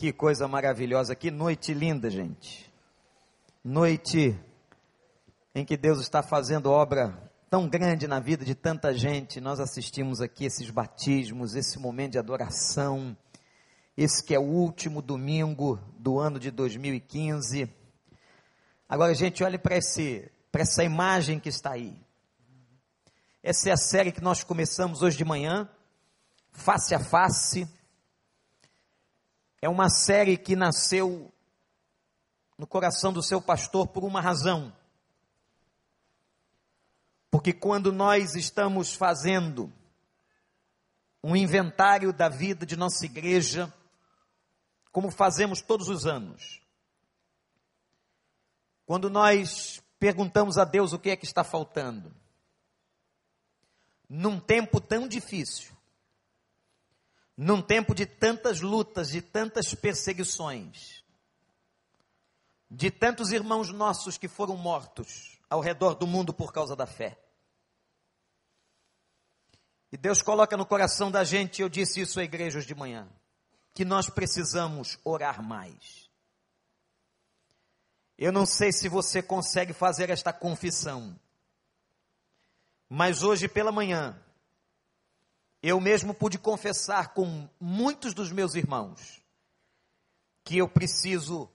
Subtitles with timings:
[0.00, 2.72] Que coisa maravilhosa, que noite linda, gente.
[3.62, 4.34] Noite
[5.54, 9.42] em que Deus está fazendo obra tão grande na vida de tanta gente.
[9.42, 13.14] Nós assistimos aqui esses batismos, esse momento de adoração.
[13.94, 17.70] Esse que é o último domingo do ano de 2015.
[18.88, 21.94] Agora, gente, olhe para essa imagem que está aí.
[23.42, 25.68] Essa é a série que nós começamos hoje de manhã,
[26.52, 27.68] face a face
[29.62, 31.32] é uma série que nasceu
[32.56, 34.74] no coração do seu pastor por uma razão.
[37.30, 39.72] Porque quando nós estamos fazendo
[41.22, 43.72] um inventário da vida de nossa igreja,
[44.90, 46.60] como fazemos todos os anos,
[48.86, 52.12] quando nós perguntamos a Deus o que é que está faltando,
[54.08, 55.76] num tempo tão difícil,
[57.42, 61.02] num tempo de tantas lutas, de tantas perseguições,
[62.70, 67.18] de tantos irmãos nossos que foram mortos ao redor do mundo por causa da fé.
[69.90, 73.08] E Deus coloca no coração da gente, eu disse isso à igreja hoje de manhã,
[73.72, 76.10] que nós precisamos orar mais.
[78.18, 81.18] Eu não sei se você consegue fazer esta confissão,
[82.86, 84.22] mas hoje pela manhã,
[85.62, 89.22] eu mesmo pude confessar com muitos dos meus irmãos
[90.42, 91.50] que eu preciso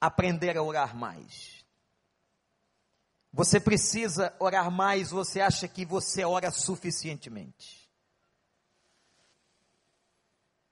[0.00, 1.64] aprender a orar mais.
[3.32, 7.90] Você precisa orar mais, você acha que você ora suficientemente.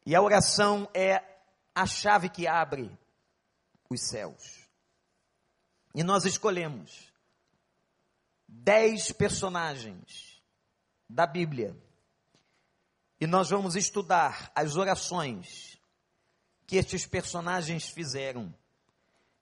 [0.06, 1.22] E a oração é
[1.74, 2.90] a chave que abre
[3.90, 4.68] os céus.
[5.94, 7.12] E nós escolhemos
[8.48, 10.31] dez personagens
[11.12, 11.76] da Bíblia.
[13.20, 15.78] E nós vamos estudar as orações
[16.66, 18.52] que estes personagens fizeram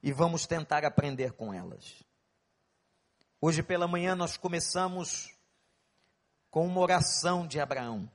[0.02, 2.02] e vamos tentar aprender com elas.
[3.40, 5.32] Hoje pela manhã nós começamos
[6.50, 8.10] com uma oração de Abraão.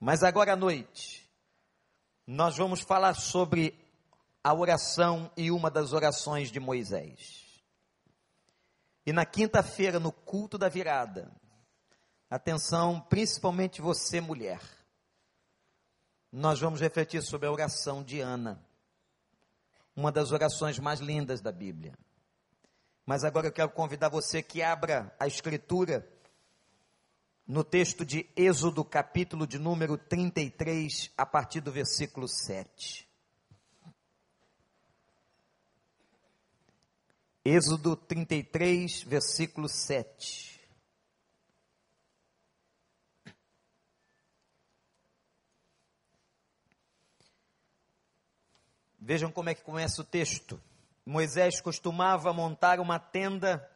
[0.00, 1.30] Mas agora à noite,
[2.26, 3.74] nós vamos falar sobre
[4.42, 7.62] a oração e uma das orações de Moisés.
[9.06, 11.30] E na quinta-feira, no culto da virada,
[12.30, 14.60] Atenção, principalmente você, mulher.
[16.30, 18.62] Nós vamos refletir sobre a oração de Ana,
[19.96, 21.94] uma das orações mais lindas da Bíblia.
[23.06, 26.06] Mas agora eu quero convidar você que abra a Escritura
[27.46, 33.08] no texto de Êxodo, capítulo de número 33, a partir do versículo 7.
[37.42, 40.57] Êxodo 33, versículo 7.
[48.98, 50.60] Vejam como é que começa o texto.
[51.06, 53.66] Moisés costumava montar uma tenda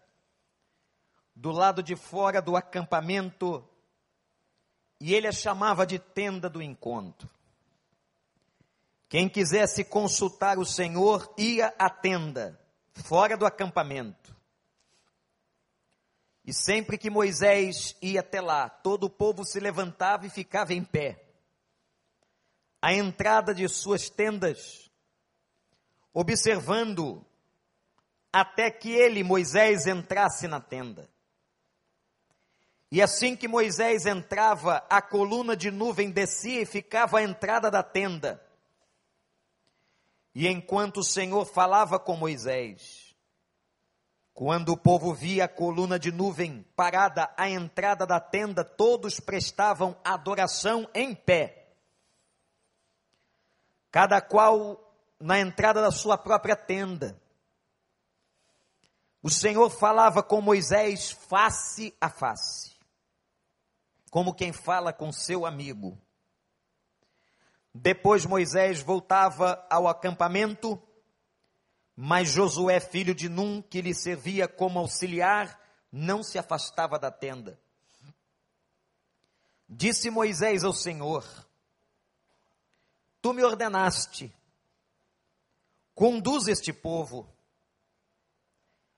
[1.35, 3.67] do lado de fora do acampamento
[5.01, 7.29] e ele a chamava de tenda do encontro.
[9.09, 12.59] Quem quisesse consultar o Senhor ia à tenda,
[12.93, 14.35] fora do acampamento.
[16.45, 20.83] E sempre que Moisés ia até lá, todo o povo se levantava e ficava em
[20.83, 21.25] pé.
[22.81, 24.82] A entrada de suas tendas
[26.13, 27.25] observando
[28.33, 31.09] até que ele, Moisés, entrasse na tenda.
[32.91, 37.83] E assim que Moisés entrava, a coluna de nuvem descia e ficava à entrada da
[37.83, 38.43] tenda.
[40.35, 43.15] E enquanto o Senhor falava com Moisés,
[44.35, 49.97] quando o povo via a coluna de nuvem parada à entrada da tenda, todos prestavam
[50.03, 51.75] adoração em pé.
[53.91, 54.92] Cada qual
[55.23, 57.17] na entrada da sua própria tenda.
[59.23, 62.73] O Senhor falava com Moisés face a face,
[64.11, 65.97] como quem fala com seu amigo.
[67.73, 70.83] Depois Moisés voltava ao acampamento,
[71.95, 75.59] mas Josué, filho de Num, que lhe servia como auxiliar,
[75.91, 77.61] não se afastava da tenda.
[79.69, 81.25] Disse Moisés ao Senhor:
[83.23, 84.35] Tu me ordenaste
[85.95, 87.29] conduz este povo,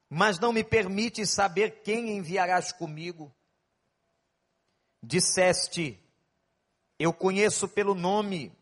[0.08, 3.34] mas não me permite saber quem enviarás comigo.
[5.02, 6.00] Disseste,
[6.98, 8.56] eu conheço pelo nome,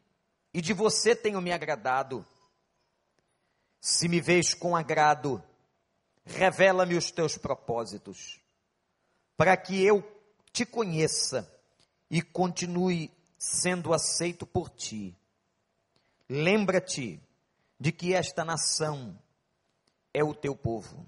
[0.54, 2.26] e de você tenho me agradado.
[3.80, 5.42] Se me vês com agrado,
[6.24, 8.40] revela-me os teus propósitos,
[9.36, 10.02] para que eu
[10.52, 11.50] te conheça
[12.10, 15.16] e continue sendo aceito por ti.
[16.28, 17.20] lembra-te
[17.82, 19.18] de que esta nação
[20.14, 21.04] é o teu povo.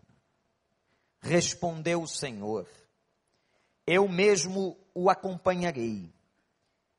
[1.20, 2.68] Respondeu o Senhor:
[3.86, 6.12] Eu mesmo o acompanharei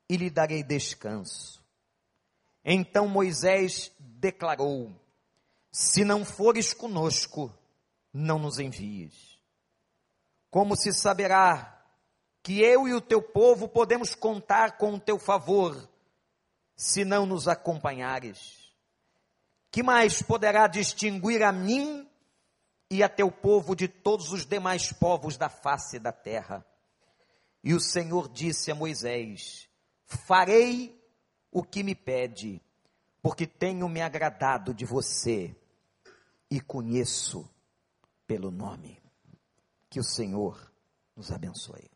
[0.08, 1.62] e lhe darei descanso.
[2.64, 4.98] Então Moisés declarou:
[5.70, 7.54] Se não fores conosco,
[8.14, 9.38] não nos envies.
[10.50, 11.86] Como se saberá
[12.42, 15.90] que eu e o teu povo podemos contar com o teu favor,
[16.78, 18.65] se não nos acompanhares?
[19.76, 22.10] Que mais poderá distinguir a mim
[22.90, 26.66] e a teu povo de todos os demais povos da face da terra?
[27.62, 29.68] E o Senhor disse a Moisés:
[30.06, 30.98] Farei
[31.52, 32.62] o que me pede,
[33.22, 35.54] porque tenho me agradado de você
[36.50, 37.46] e conheço
[38.26, 38.98] pelo nome.
[39.90, 40.72] Que o Senhor
[41.18, 41.92] nos abençoe.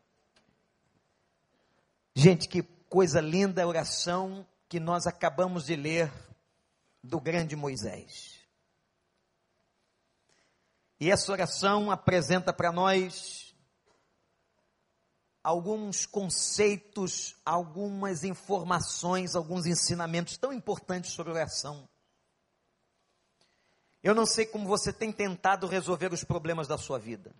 [2.14, 6.12] Gente, que coisa linda a oração que nós acabamos de ler
[7.02, 8.38] do grande Moisés.
[10.98, 13.54] E essa oração apresenta para nós
[15.42, 21.88] alguns conceitos, algumas informações, alguns ensinamentos tão importantes sobre oração.
[24.02, 27.34] Eu não sei como você tem tentado resolver os problemas da sua vida.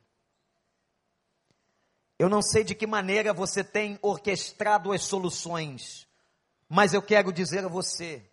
[2.19, 6.07] Eu não sei de que maneira você tem orquestrado as soluções,
[6.69, 8.30] mas eu quero dizer a você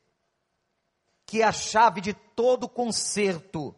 [1.28, 3.76] que a chave de todo conserto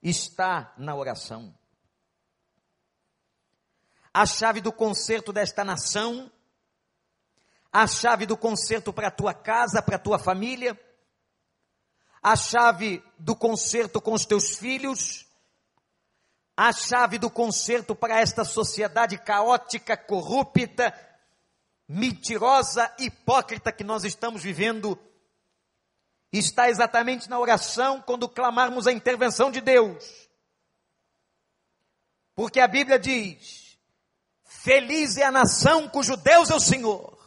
[0.00, 1.52] está na oração.
[4.14, 6.30] A chave do conserto desta nação,
[7.72, 10.80] a chave do conserto para a tua casa, para a tua família,
[12.22, 15.26] a chave do conserto com os teus filhos,
[16.56, 20.94] a chave do conserto para esta sociedade caótica, corrupta,
[21.88, 24.96] mentirosa, hipócrita que nós estamos vivendo,
[26.38, 30.28] está exatamente na oração quando clamarmos a intervenção de Deus.
[32.34, 33.78] Porque a Bíblia diz:
[34.44, 37.18] Feliz é a nação cujo Deus é o Senhor.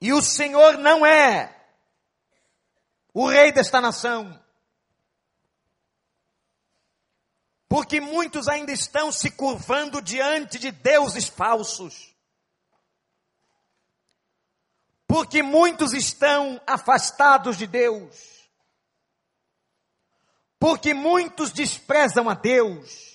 [0.00, 1.54] E o Senhor não é
[3.12, 4.40] o rei desta nação.
[7.68, 12.11] Porque muitos ainda estão se curvando diante de deuses falsos.
[15.12, 18.48] Porque muitos estão afastados de Deus.
[20.58, 23.12] Porque muitos desprezam a Deus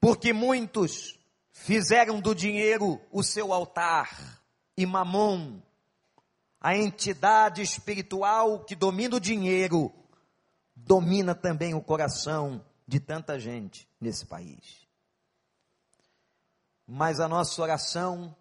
[0.00, 1.18] porque muitos
[1.52, 4.42] fizeram do dinheiro o seu altar
[4.76, 5.60] e Mamon,
[6.58, 9.92] a entidade espiritual que domina o dinheiro,
[10.74, 14.88] domina também o coração de tanta gente nesse país.
[16.86, 18.34] Mas a nossa oração,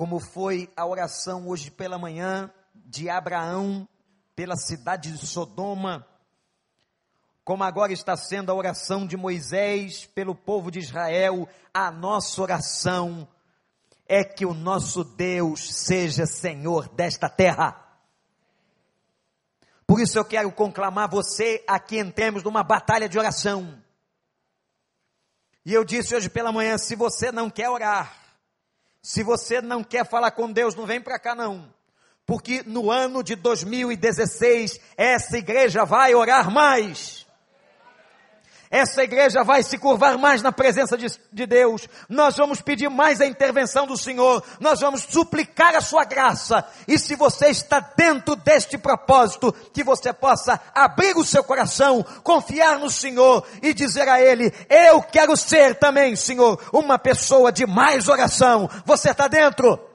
[0.00, 3.86] como foi a oração hoje pela manhã de Abraão
[4.34, 6.06] pela cidade de Sodoma,
[7.44, 13.28] como agora está sendo a oração de Moisés pelo povo de Israel, a nossa oração
[14.08, 17.78] é que o nosso Deus seja Senhor desta terra.
[19.86, 23.78] Por isso eu quero conclamar você a que entremos numa batalha de oração.
[25.62, 28.19] E eu disse hoje pela manhã: se você não quer orar,
[29.02, 31.72] se você não quer falar com Deus, não vem para cá não.
[32.26, 37.26] Porque no ano de 2016, essa igreja vai orar mais
[38.70, 41.88] essa igreja vai se curvar mais na presença de, de, Deus.
[42.08, 44.44] Nós vamos pedir mais a intervenção do Senhor.
[44.60, 46.64] Nós vamos suplicar a sua graça.
[46.86, 52.78] E se você está dentro deste propósito, que você possa abrir o seu coração, confiar
[52.78, 58.06] no Senhor e dizer a Ele: Eu quero ser também, Senhor, uma pessoa de mais
[58.06, 58.70] oração.
[58.86, 59.89] Você está dentro?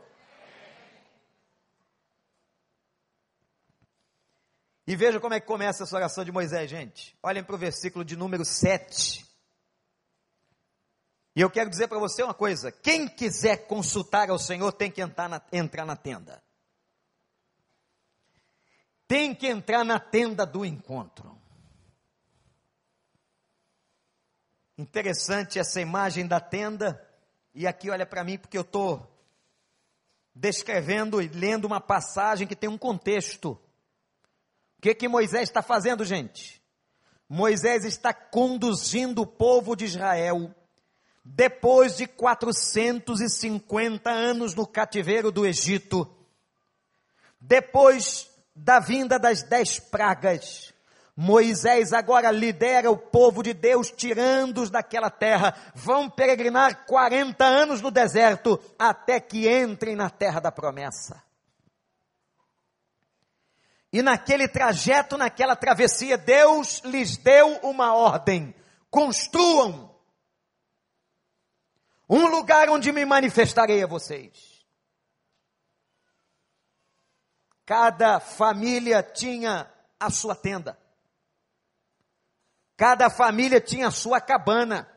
[4.87, 7.17] E veja como é que começa essa oração de Moisés, gente.
[7.23, 9.25] Olhem para o versículo de número 7.
[11.35, 15.01] E eu quero dizer para você uma coisa: quem quiser consultar ao Senhor tem que
[15.01, 16.41] entrar na, entrar na tenda.
[19.07, 21.35] Tem que entrar na tenda do encontro.
[24.77, 27.01] Interessante essa imagem da tenda.
[27.53, 29.11] E aqui olha para mim, porque eu estou
[30.33, 33.59] descrevendo e lendo uma passagem que tem um contexto
[34.85, 36.61] que, que Moisés está fazendo, gente?
[37.27, 40.53] Moisés está conduzindo o povo de Israel,
[41.23, 46.07] depois de 450 anos no cativeiro do Egito,
[47.41, 50.71] depois da vinda das dez pragas,
[51.15, 55.55] Moisés agora lidera o povo de Deus, tirando-os daquela terra.
[55.73, 61.25] Vão peregrinar 40 anos no deserto, até que entrem na terra da promessa.
[63.91, 68.53] E naquele trajeto, naquela travessia, Deus lhes deu uma ordem:
[68.89, 69.95] construam
[72.09, 74.55] um lugar onde me manifestarei a vocês.
[77.65, 80.77] Cada família tinha a sua tenda.
[82.77, 84.87] Cada família tinha a sua cabana.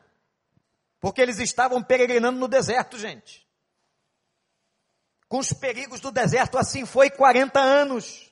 [0.99, 3.47] Porque eles estavam peregrinando no deserto, gente.
[5.27, 8.28] Com os perigos do deserto, assim foi 40 anos.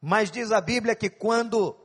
[0.00, 1.76] Mas diz a Bíblia que quando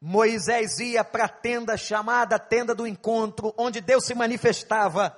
[0.00, 5.16] Moisés ia para a tenda chamada tenda do encontro, onde Deus se manifestava,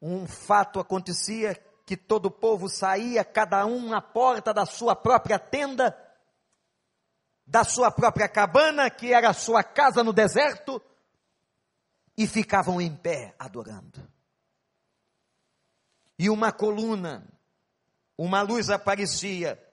[0.00, 1.54] um fato acontecia
[1.84, 5.96] que todo o povo saía, cada um à porta da sua própria tenda,
[7.46, 10.82] da sua própria cabana, que era a sua casa no deserto,
[12.16, 14.06] e ficavam em pé adorando.
[16.18, 17.26] E uma coluna,
[18.18, 19.64] uma luz aparecia,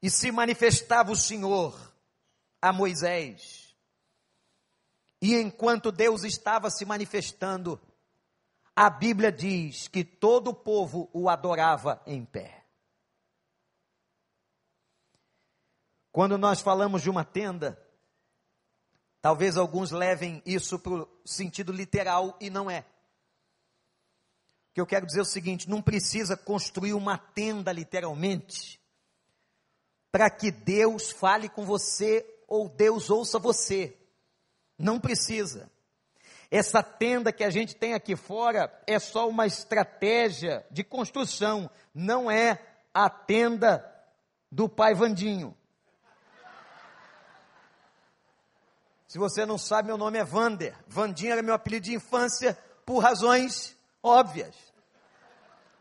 [0.00, 1.94] e se manifestava o Senhor
[2.60, 3.76] a Moisés.
[5.20, 7.80] E enquanto Deus estava se manifestando,
[8.74, 12.66] a Bíblia diz que todo o povo o adorava em pé.
[16.10, 17.80] Quando nós falamos de uma tenda,
[19.20, 22.84] talvez alguns levem isso para o sentido literal e não é.
[24.74, 28.80] Que eu quero dizer o seguinte: não precisa construir uma tenda literalmente
[30.10, 33.96] para que Deus fale com você ou Deus ouça você.
[34.78, 35.70] Não precisa.
[36.50, 42.30] Essa tenda que a gente tem aqui fora é só uma estratégia de construção, não
[42.30, 42.60] é
[42.92, 43.82] a tenda
[44.50, 45.56] do pai Vandinho.
[49.08, 50.76] Se você não sabe, meu nome é Vander.
[50.86, 54.54] Vandinho era meu apelido de infância por razões óbvias.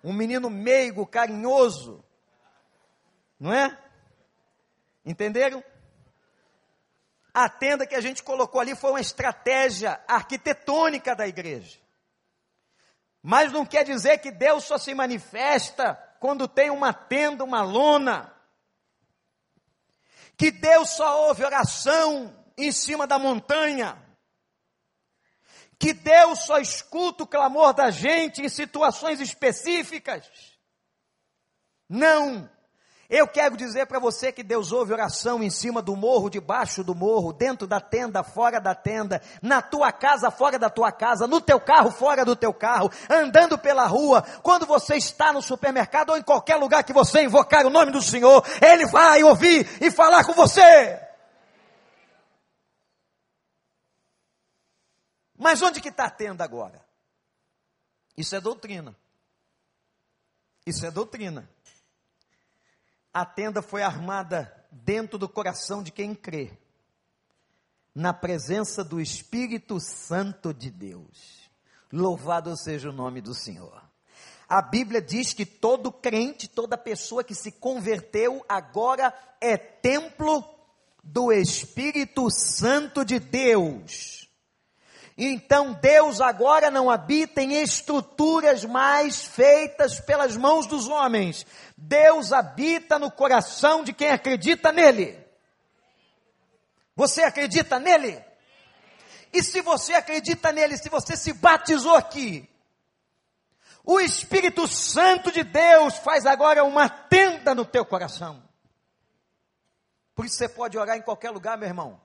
[0.04, 2.04] Um menino meigo, carinhoso,
[3.40, 3.78] não é?
[5.06, 5.64] Entenderam?
[7.34, 11.80] A tenda que a gente colocou ali foi uma estratégia arquitetônica da igreja.
[13.24, 18.34] Mas não quer dizer que Deus só se manifesta quando tem uma tenda, uma lona.
[20.36, 23.98] Que Deus só ouve oração em cima da montanha.
[25.82, 30.24] Que Deus só escuta o clamor da gente em situações específicas.
[31.90, 32.48] Não.
[33.10, 36.94] Eu quero dizer para você que Deus ouve oração em cima do morro, debaixo do
[36.94, 41.42] morro, dentro da tenda, fora da tenda, na tua casa, fora da tua casa, no
[41.42, 46.18] teu carro, fora do teu carro, andando pela rua, quando você está no supermercado ou
[46.18, 50.24] em qualquer lugar que você invocar o nome do Senhor, Ele vai ouvir e falar
[50.26, 51.11] com você.
[55.42, 56.86] Mas onde que está a tenda agora?
[58.16, 58.96] Isso é doutrina.
[60.66, 61.50] Isso é doutrina
[63.14, 66.58] a tenda foi armada dentro do coração de quem crê,
[67.94, 71.50] na presença do Espírito Santo de Deus.
[71.92, 73.84] Louvado seja o nome do Senhor.
[74.48, 80.44] A Bíblia diz que todo crente, toda pessoa que se converteu, agora é templo
[81.04, 84.21] do Espírito Santo de Deus.
[85.18, 91.46] Então Deus agora não habita em estruturas mais feitas pelas mãos dos homens.
[91.78, 95.20] Deus habita no coração de quem acredita nele.
[96.96, 98.24] Você acredita nele?
[99.34, 102.50] E se você acredita nele, se você se batizou aqui,
[103.84, 108.44] o Espírito Santo de Deus faz agora uma tenda no teu coração.
[110.14, 112.00] Por isso você pode orar em qualquer lugar, meu irmão.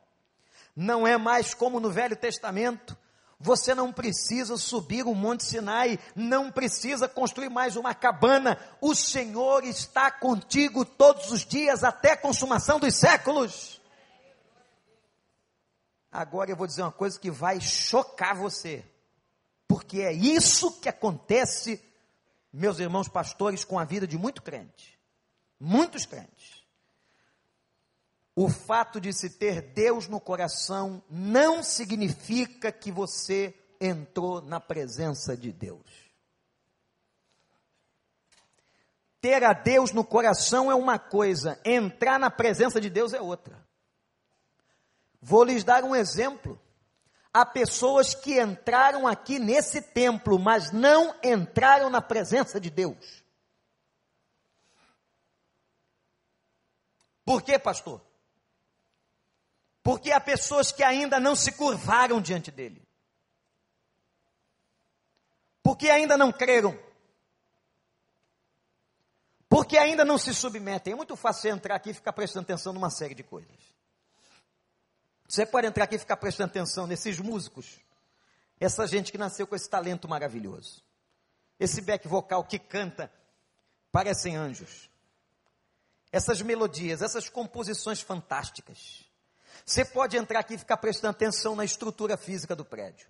[0.76, 2.95] Não é mais como no Velho Testamento.
[3.40, 8.59] Você não precisa subir o Monte Sinai, não precisa construir mais uma cabana.
[8.80, 13.80] O Senhor está contigo todos os dias até a consumação dos séculos.
[16.12, 18.85] Agora eu vou dizer uma coisa que vai chocar você,
[19.68, 21.83] porque é isso que acontece,
[22.50, 24.99] meus irmãos pastores, com a vida de muito crente.
[25.61, 26.56] Muitos crentes
[28.38, 35.35] o fato de se ter Deus no coração não significa que você entrou na presença
[35.35, 35.90] de Deus.
[39.23, 43.66] Ter a Deus no coração é uma coisa, entrar na presença de Deus é outra.
[45.19, 46.61] Vou lhes dar um exemplo.
[47.33, 53.25] Há pessoas que entraram aqui nesse templo, mas não entraram na presença de Deus.
[57.25, 58.06] Por quê, pastor?
[59.87, 62.83] Porque há pessoas que ainda não se curvaram diante dele.
[65.62, 66.76] Porque ainda não creram.
[69.49, 70.93] Porque ainda não se submetem.
[70.93, 73.57] É muito fácil entrar aqui e ficar prestando atenção numa série de coisas.
[75.28, 77.78] Você pode entrar aqui e ficar prestando atenção nesses músicos.
[78.59, 80.83] Essa gente que nasceu com esse talento maravilhoso.
[81.61, 83.09] Esse back vocal que canta,
[83.93, 84.90] parecem anjos.
[86.11, 89.06] Essas melodias, essas composições fantásticas.
[89.67, 93.09] Você pode entrar aqui e ficar prestando atenção na estrutura física do prédio.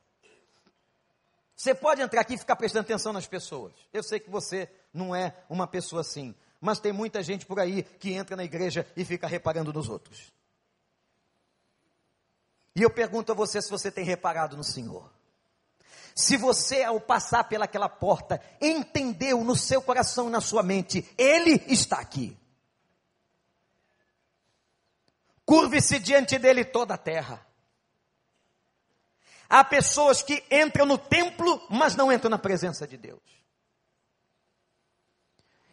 [1.54, 3.74] Você pode entrar aqui e ficar prestando atenção nas pessoas.
[3.92, 7.82] Eu sei que você não é uma pessoa assim, mas tem muita gente por aí
[7.82, 10.32] que entra na igreja e fica reparando nos outros.
[12.74, 15.10] E eu pergunto a você se você tem reparado no Senhor.
[16.14, 21.62] Se você, ao passar pelaquela porta, entendeu no seu coração e na sua mente, Ele
[21.68, 22.34] está aqui.
[25.46, 27.46] Curve-se diante dele toda a terra.
[29.48, 33.22] Há pessoas que entram no templo, mas não entram na presença de Deus.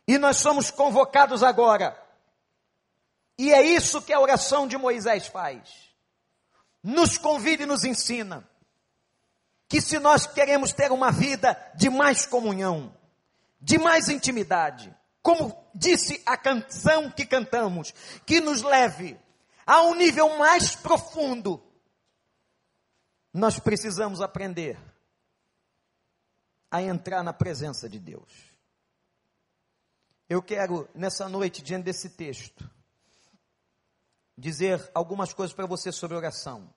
[0.08, 2.00] E nós somos convocados agora.
[3.38, 5.92] E é isso que a oração de Moisés faz
[6.84, 8.48] nos convida e nos ensina
[9.70, 12.96] que se nós queremos ter uma vida de mais comunhão,
[13.60, 17.94] de mais intimidade, como disse a canção que cantamos,
[18.26, 19.18] que nos leve
[19.66, 21.64] a um nível mais profundo,
[23.34, 24.80] nós precisamos aprender
[26.70, 28.54] a entrar na presença de Deus.
[30.30, 32.70] Eu quero, nessa noite, diante desse texto,
[34.38, 36.74] dizer algumas coisas para você sobre oração.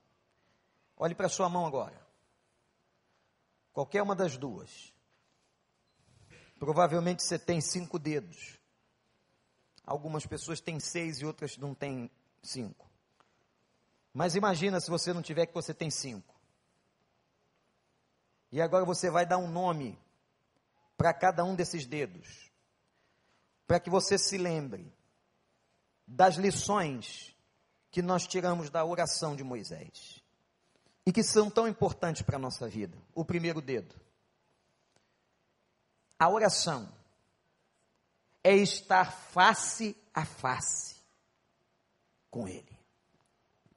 [0.96, 2.06] Olhe para sua mão agora.
[3.72, 4.92] Qualquer uma das duas.
[6.58, 8.58] Provavelmente você tem cinco dedos.
[9.84, 12.10] Algumas pessoas têm seis e outras não têm
[12.46, 12.90] cinco.
[14.12, 16.34] Mas imagina se você não tiver que você tem cinco.
[18.50, 19.98] E agora você vai dar um nome
[20.96, 22.50] para cada um desses dedos.
[23.66, 24.90] Para que você se lembre
[26.06, 27.36] das lições
[27.90, 30.22] que nós tiramos da oração de Moisés
[31.04, 32.96] e que são tão importantes para a nossa vida.
[33.14, 33.94] O primeiro dedo.
[36.18, 36.90] A oração
[38.42, 40.95] é estar face a face
[42.36, 42.78] com Ele.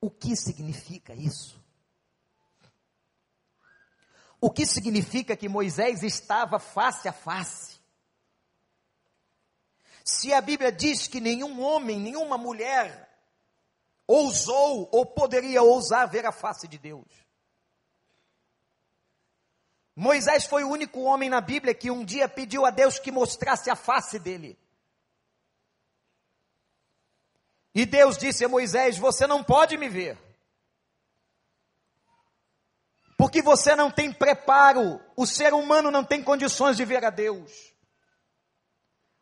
[0.01, 1.57] O que significa isso?
[4.41, 7.79] O que significa que Moisés estava face a face?
[10.03, 13.09] Se a Bíblia diz que nenhum homem, nenhuma mulher
[14.05, 17.07] ousou ou poderia ousar ver a face de Deus.
[19.95, 23.69] Moisés foi o único homem na Bíblia que um dia pediu a Deus que mostrasse
[23.69, 24.59] a face dele.
[27.73, 30.17] E Deus disse a Moisés: Você não pode me ver,
[33.17, 37.51] porque você não tem preparo, o ser humano não tem condições de ver a Deus.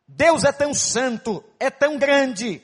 [0.06, 2.62] Deus é tão santo, é tão grande,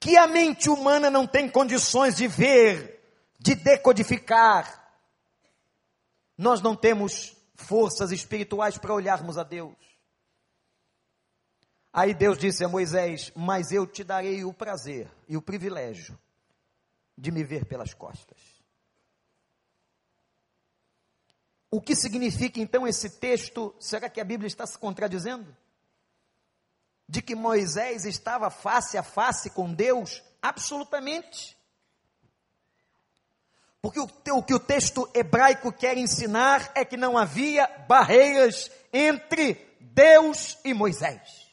[0.00, 3.00] que a mente humana não tem condições de ver,
[3.38, 4.82] de decodificar.
[6.36, 9.85] Nós não temos forças espirituais para olharmos a Deus.
[11.96, 16.16] Aí Deus disse a Moisés: Mas eu te darei o prazer e o privilégio
[17.16, 18.38] de me ver pelas costas.
[21.70, 23.74] O que significa então esse texto?
[23.80, 25.56] Será que a Bíblia está se contradizendo?
[27.08, 30.22] de que Moisés estava face a face com Deus?
[30.42, 31.56] Absolutamente.
[33.80, 39.54] Porque o, o, que o texto hebraico quer ensinar é que não havia barreiras entre
[39.80, 41.45] Deus e Moisés.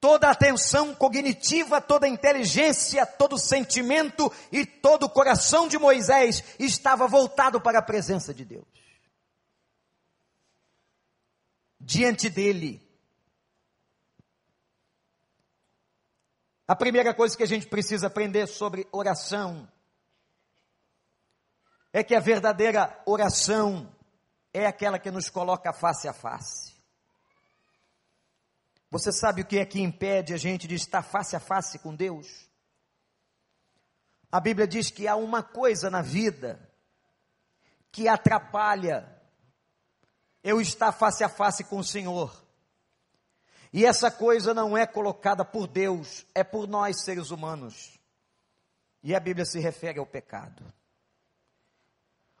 [0.00, 5.78] Toda a atenção cognitiva, toda a inteligência, todo o sentimento e todo o coração de
[5.78, 8.80] Moisés estava voltado para a presença de Deus
[11.80, 12.86] diante dele.
[16.68, 19.68] A primeira coisa que a gente precisa aprender sobre oração
[21.92, 23.92] é que a verdadeira oração
[24.52, 26.69] é aquela que nos coloca face a face.
[28.90, 31.94] Você sabe o que é que impede a gente de estar face a face com
[31.94, 32.48] Deus?
[34.32, 36.68] A Bíblia diz que há uma coisa na vida
[37.92, 39.20] que atrapalha
[40.42, 42.44] eu estar face a face com o Senhor.
[43.72, 47.98] E essa coisa não é colocada por Deus, é por nós seres humanos.
[49.02, 50.72] E a Bíblia se refere ao pecado.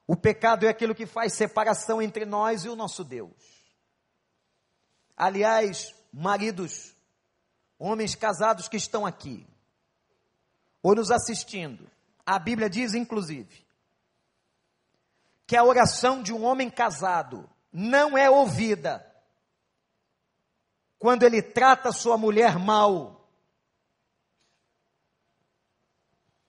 [0.06, 3.30] O pecado é aquilo que faz separação entre nós e o nosso Deus.
[5.16, 6.94] Aliás, maridos,
[7.78, 9.46] homens casados que estão aqui,
[10.82, 11.90] ou nos assistindo,
[12.24, 13.66] a Bíblia diz, inclusive,
[15.46, 19.04] que a oração de um homem casado não é ouvida
[20.98, 23.28] quando ele trata sua mulher mal.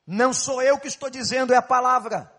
[0.05, 2.31] Não sou eu que estou dizendo, é a palavra.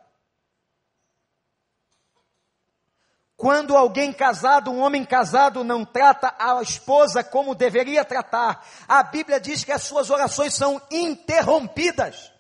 [3.42, 9.40] Quando alguém casado, um homem casado, não trata a esposa como deveria tratar, a Bíblia
[9.40, 12.32] diz que as suas orações são interrompidas.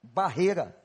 [0.00, 0.80] Barreira.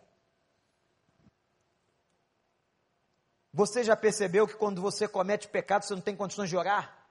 [3.54, 7.06] Você já percebeu que quando você comete pecado, você não tem condições de orar?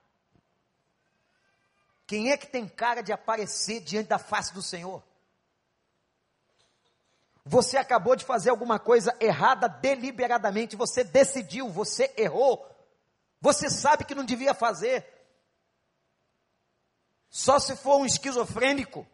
[2.05, 5.01] Quem é que tem cara de aparecer diante da face do Senhor?
[7.45, 12.65] Você acabou de fazer alguma coisa errada deliberadamente, você decidiu, você errou.
[13.41, 15.05] Você sabe que não devia fazer.
[17.29, 19.05] Só se for um esquizofrênico.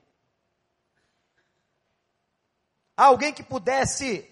[2.95, 4.29] Alguém que pudesse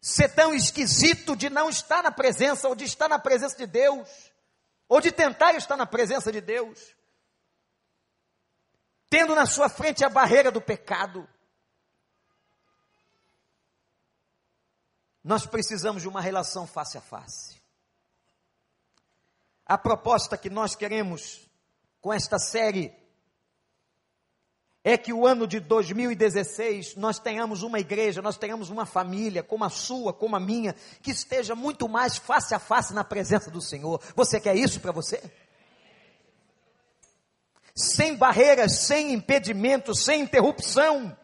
[0.00, 4.32] ser tão esquisito de não estar na presença, ou de estar na presença de Deus,
[4.88, 6.94] ou de tentar estar na presença de Deus,
[9.10, 11.28] tendo na sua frente a barreira do pecado.
[15.24, 17.60] Nós precisamos de uma relação face a face.
[19.64, 21.48] A proposta que nós queremos
[22.00, 22.92] com esta série
[24.84, 29.64] é que o ano de 2016 nós tenhamos uma igreja, nós tenhamos uma família, como
[29.64, 33.60] a sua, como a minha, que esteja muito mais face a face na presença do
[33.60, 34.00] Senhor.
[34.16, 35.22] Você quer isso para você?
[37.74, 41.16] Sem barreiras, sem impedimentos, sem interrupção.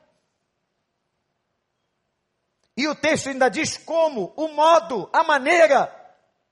[2.79, 5.93] E o texto ainda diz como, o modo, a maneira,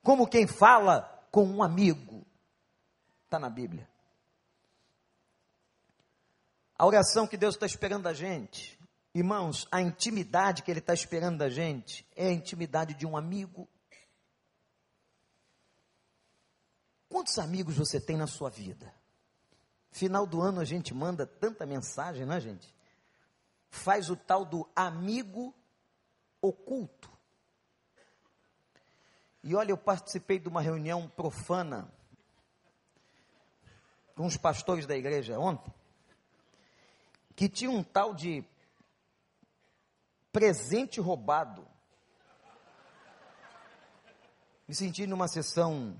[0.03, 2.27] como quem fala com um amigo.
[3.25, 3.89] Está na Bíblia.
[6.77, 8.77] A oração que Deus está esperando da gente,
[9.15, 13.69] irmãos, a intimidade que Ele está esperando da gente é a intimidade de um amigo.
[17.09, 18.93] Quantos amigos você tem na sua vida?
[19.93, 22.75] Final do ano a gente manda tanta mensagem, não é, gente?
[23.71, 25.55] Faz o tal do amigo
[26.47, 27.11] oculto.
[29.43, 31.93] E olha, eu participei de uma reunião profana
[34.17, 35.73] com os pastores da igreja ontem,
[37.37, 38.45] que tinha um tal de
[40.33, 41.67] presente roubado.
[44.67, 45.97] Me senti numa sessão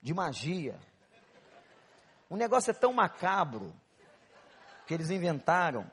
[0.00, 0.78] de magia.
[2.28, 3.74] O negócio é tão macabro
[4.86, 5.90] que eles inventaram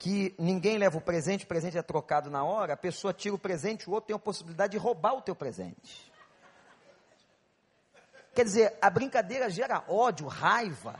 [0.00, 3.38] que ninguém leva o presente, o presente é trocado na hora, a pessoa tira o
[3.38, 6.10] presente, o outro tem a possibilidade de roubar o teu presente.
[8.34, 10.98] Quer dizer, a brincadeira gera ódio, raiva.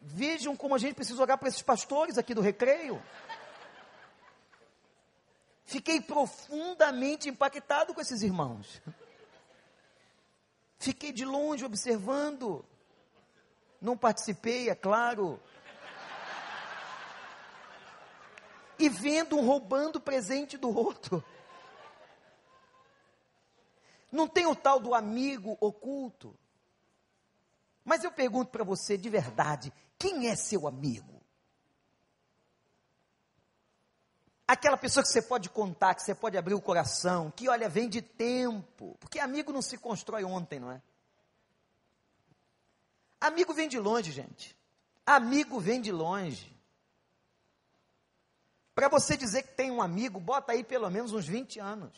[0.00, 3.02] Vejam como a gente precisa olhar para esses pastores aqui do recreio.
[5.64, 8.80] Fiquei profundamente impactado com esses irmãos.
[10.78, 12.64] Fiquei de longe observando.
[13.80, 15.42] Não participei, é claro.
[18.78, 21.24] E vendo um roubando presente do outro.
[24.10, 26.38] Não tem o tal do amigo oculto.
[27.84, 31.22] Mas eu pergunto para você de verdade: quem é seu amigo?
[34.46, 37.88] Aquela pessoa que você pode contar, que você pode abrir o coração, que olha, vem
[37.88, 38.96] de tempo.
[39.00, 40.82] Porque amigo não se constrói ontem, não é?
[43.20, 44.56] Amigo vem de longe, gente.
[45.06, 46.53] Amigo vem de longe.
[48.74, 51.96] Para você dizer que tem um amigo, bota aí pelo menos uns 20 anos.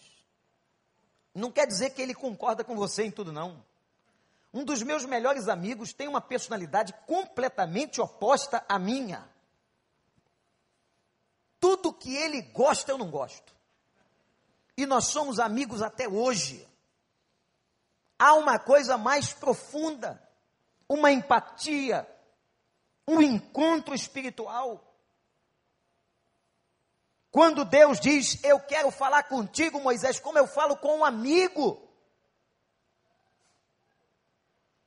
[1.35, 3.65] Não quer dizer que ele concorda com você em tudo, não.
[4.53, 9.29] Um dos meus melhores amigos tem uma personalidade completamente oposta à minha.
[11.61, 13.55] Tudo que ele gosta, eu não gosto.
[14.77, 16.67] E nós somos amigos até hoje.
[18.19, 20.23] Há uma coisa mais profunda,
[20.89, 22.09] uma empatia,
[23.07, 24.86] um encontro espiritual.
[27.37, 31.87] Quando Deus diz, eu quero falar contigo, Moisés, como eu falo com um amigo.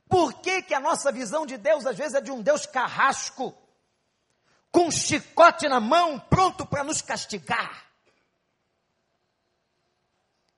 [0.08, 3.56] Por que, que a nossa visão de Deus às vezes é de um Deus carrasco,
[4.72, 7.86] com um chicote na mão, pronto para nos castigar?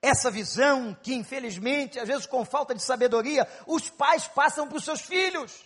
[0.01, 4.83] Essa visão que, infelizmente, às vezes com falta de sabedoria, os pais passam para os
[4.83, 5.63] seus filhos.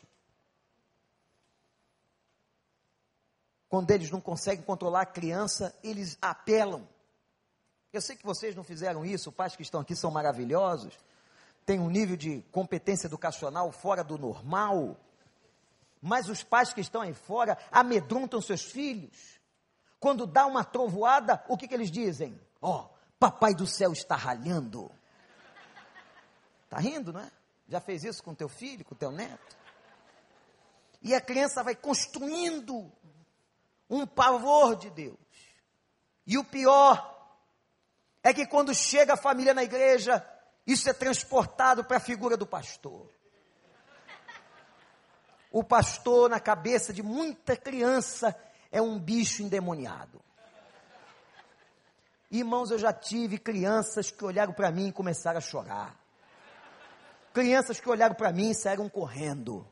[3.70, 6.88] Quando eles não conseguem controlar a criança, eles apelam.
[7.92, 10.98] Eu sei que vocês não fizeram isso, pais que estão aqui são maravilhosos,
[11.66, 14.98] têm um nível de competência educacional fora do normal,
[16.02, 19.38] mas os pais que estão aí fora amedrontam seus filhos.
[20.00, 22.40] Quando dá uma trovoada, o que, que eles dizem?
[22.62, 24.92] Ó, oh, papai do céu está ralhando.
[26.64, 27.32] Está rindo, não é?
[27.68, 29.58] Já fez isso com teu filho, com teu neto?
[31.02, 32.92] E a criança vai construindo
[33.90, 35.18] um pavor de Deus.
[36.26, 37.16] E o pior
[38.24, 40.26] é que quando chega a família na igreja,
[40.66, 43.10] isso é transportado para a figura do pastor.
[45.52, 48.36] O pastor, na cabeça de muita criança,
[48.70, 50.22] é um bicho endemoniado.
[52.30, 55.98] Irmãos, eu já tive crianças que olharam para mim e começaram a chorar.
[57.34, 59.66] Crianças que olharam para mim e saíram correndo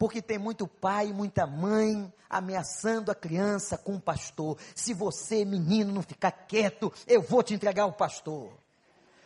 [0.00, 4.56] porque tem muito pai e muita mãe ameaçando a criança com o pastor.
[4.74, 8.50] Se você, menino, não ficar quieto, eu vou te entregar o pastor.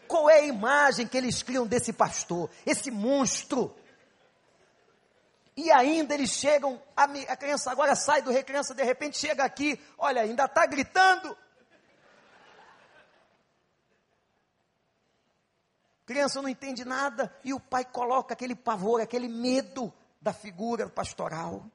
[0.08, 2.50] Qual é a imagem que eles criam desse pastor?
[2.66, 3.72] Esse monstro.
[5.56, 9.80] E ainda eles chegam, a, a criança agora sai do recriança, de repente chega aqui,
[9.96, 11.38] olha, ainda está gritando.
[16.04, 21.70] Criança não entende nada e o pai coloca aquele pavor, aquele medo da figura pastoral.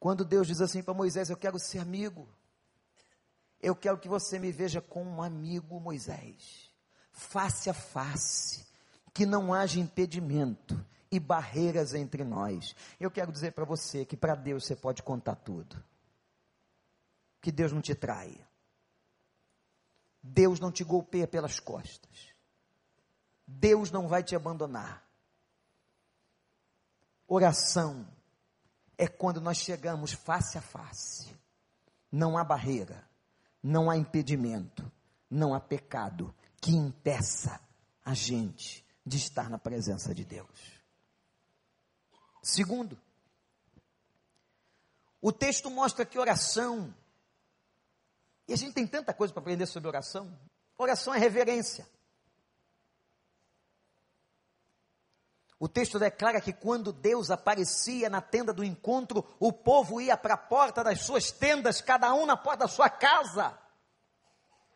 [0.00, 2.26] Quando Deus diz assim para Moisés: Eu quero ser amigo,
[3.60, 6.72] eu quero que você me veja como um amigo, Moisés,
[7.12, 8.66] face a face,
[9.12, 12.74] que não haja impedimento e barreiras entre nós.
[12.98, 15.84] Eu quero dizer para você que para Deus você pode contar tudo,
[17.42, 18.48] que Deus não te traia,
[20.22, 22.32] Deus não te golpeia pelas costas,
[23.46, 25.07] Deus não vai te abandonar.
[27.28, 28.08] Oração
[28.96, 31.36] é quando nós chegamos face a face.
[32.10, 33.06] Não há barreira,
[33.62, 34.90] não há impedimento,
[35.30, 37.60] não há pecado que impeça
[38.02, 40.80] a gente de estar na presença de Deus.
[42.42, 42.98] Segundo,
[45.20, 46.94] o texto mostra que oração,
[48.46, 50.32] e a gente tem tanta coisa para aprender sobre oração.
[50.78, 51.86] Oração é reverência.
[55.60, 60.34] O texto declara que quando Deus aparecia na tenda do encontro, o povo ia para
[60.34, 63.58] a porta das suas tendas, cada um na porta da sua casa.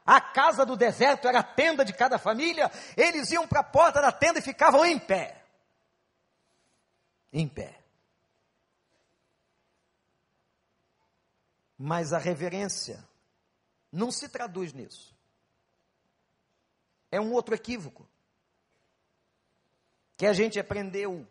[0.04, 4.02] A casa do deserto era a tenda de cada família, eles iam para a porta
[4.02, 5.44] da tenda e ficavam em pé.
[7.32, 7.78] Em pé.
[11.78, 13.06] Mas a reverência
[13.92, 15.16] não se traduz nisso.
[17.08, 18.08] É um outro equívoco
[20.22, 21.28] que a gente aprendeu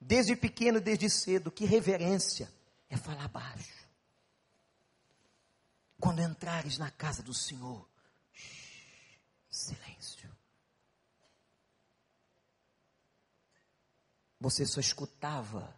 [0.00, 2.52] desde pequeno, desde cedo, que reverência
[2.90, 3.88] é falar baixo.
[6.00, 7.88] Quando entrares na casa do Senhor,
[8.32, 10.36] shh, silêncio.
[14.40, 15.72] Você só escutava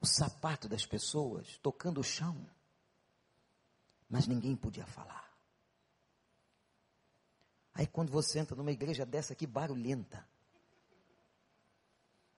[0.00, 2.50] o sapato das pessoas tocando o chão,
[4.08, 5.25] mas ninguém podia falar.
[7.76, 10.26] Aí quando você entra numa igreja dessa aqui barulhenta,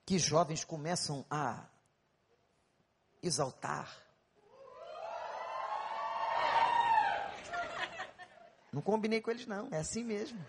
[0.05, 1.65] que jovens começam a
[3.23, 4.05] exaltar.
[8.73, 10.45] Não combinei com eles não, é assim mesmo.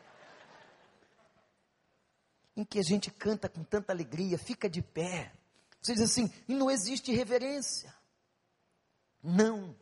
[2.56, 5.32] Em que a gente canta com tanta alegria, fica de pé.
[5.80, 7.94] Você diz assim, e não existe reverência.
[9.22, 9.76] Não.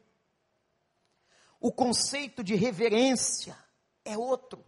[1.59, 3.57] O conceito de reverência
[4.05, 4.68] é outro.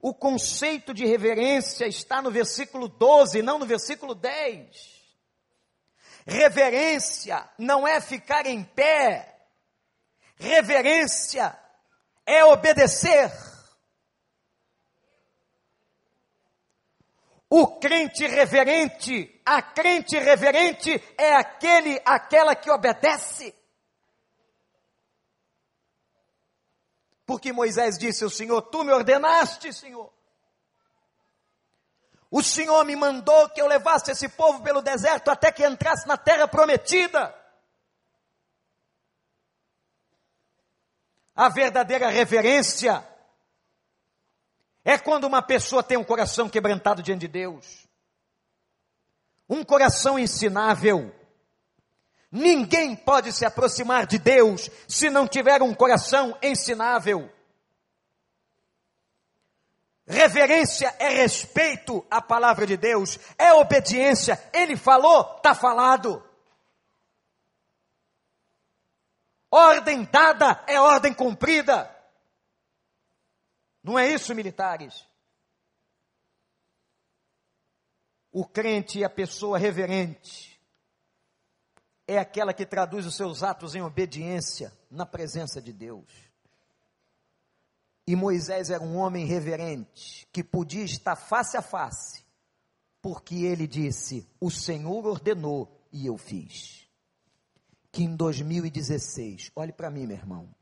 [0.00, 4.96] O conceito de reverência está no versículo 12, não no versículo 10.
[6.26, 9.36] Reverência não é ficar em pé,
[10.36, 11.56] reverência
[12.26, 13.32] é obedecer.
[17.48, 23.54] O crente reverente, a crente reverente é aquele, aquela que obedece.
[27.26, 30.14] Porque Moisés disse ao Senhor: Tu me ordenaste, Senhor.
[32.30, 36.16] O Senhor me mandou que eu levasse esse povo pelo deserto até que entrasse na
[36.16, 37.34] terra prometida.
[41.34, 43.06] A verdadeira reverência
[44.84, 47.86] é quando uma pessoa tem um coração quebrantado diante de Deus,
[49.48, 51.14] um coração ensinável,
[52.36, 57.32] Ninguém pode se aproximar de Deus se não tiver um coração ensinável.
[60.06, 64.38] Reverência é respeito à palavra de Deus, é obediência.
[64.52, 66.22] Ele falou, está falado.
[69.50, 71.90] Ordem dada é ordem cumprida.
[73.82, 75.08] Não é isso, militares?
[78.30, 80.55] O crente e a pessoa reverente
[82.06, 86.06] é aquela que traduz os seus atos em obediência na presença de Deus.
[88.06, 92.24] E Moisés era um homem reverente, que podia estar face a face,
[93.02, 96.86] porque ele disse: O Senhor ordenou e eu fiz.
[97.90, 100.54] Que em 2016, olhe para mim, meu irmão,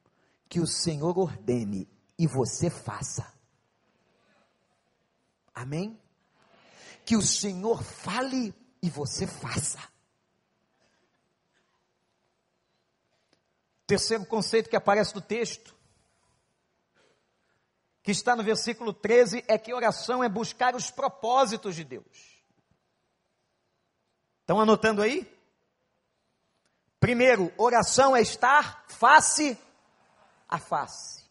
[0.48, 1.87] que o Senhor ordene
[2.18, 3.30] e você faça.
[5.54, 6.00] Amém?
[7.04, 9.93] Que o Senhor fale e você faça.
[13.87, 15.75] Terceiro conceito que aparece no texto,
[18.03, 22.42] que está no versículo 13, é que oração é buscar os propósitos de Deus.
[24.40, 25.31] Estão anotando aí?
[27.01, 29.59] Primeiro, oração é estar face
[30.49, 31.25] a face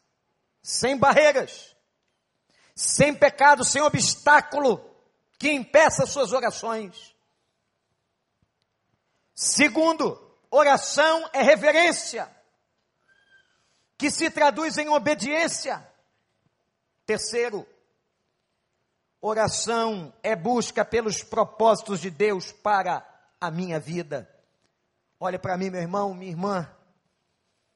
[0.63, 1.75] sem barreiras,
[2.73, 4.89] sem pecado, sem obstáculo
[5.37, 7.13] que impeça suas orações.
[9.35, 10.17] Segundo,
[10.49, 12.33] oração é reverência,
[14.03, 15.81] que se traduz em obediência.
[17.05, 17.65] Terceiro,
[19.21, 23.01] oração é busca pelos propósitos de Deus para
[23.39, 24.29] a minha vida.
[25.17, 26.69] Olha para mim, meu irmão, minha irmã.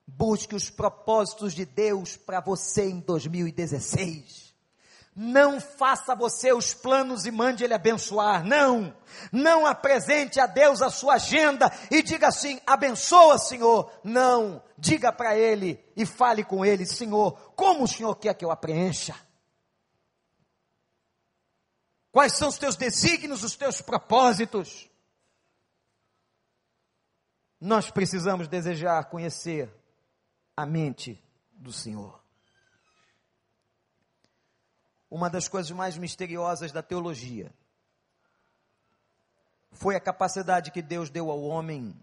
[0.05, 4.46] Busque os propósitos de Deus para você em 2016.
[5.19, 8.45] Não faça você os planos e mande Ele abençoar.
[8.45, 8.95] Não.
[9.31, 13.91] Não apresente a Deus a sua agenda e diga assim: abençoa, Senhor.
[14.03, 14.61] Não.
[14.77, 19.15] Diga para Ele e fale com Ele: Senhor, como o Senhor quer que eu preencha?
[22.11, 24.87] Quais são os teus desígnios, os teus propósitos?
[27.59, 29.73] Nós precisamos desejar conhecer
[30.55, 31.19] a mente
[31.51, 32.26] do Senhor.
[35.09, 37.51] Uma das coisas mais misteriosas da teologia
[39.71, 41.95] foi a capacidade que Deus deu ao homem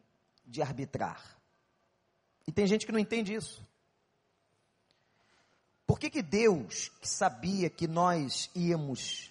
[0.45, 1.39] de arbitrar.
[2.47, 3.63] E tem gente que não entende isso.
[5.87, 9.31] Por que, que Deus, que sabia que nós íamos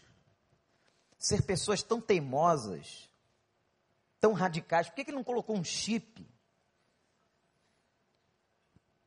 [1.18, 3.10] ser pessoas tão teimosas,
[4.20, 6.26] tão radicais, por que, que ele não colocou um chip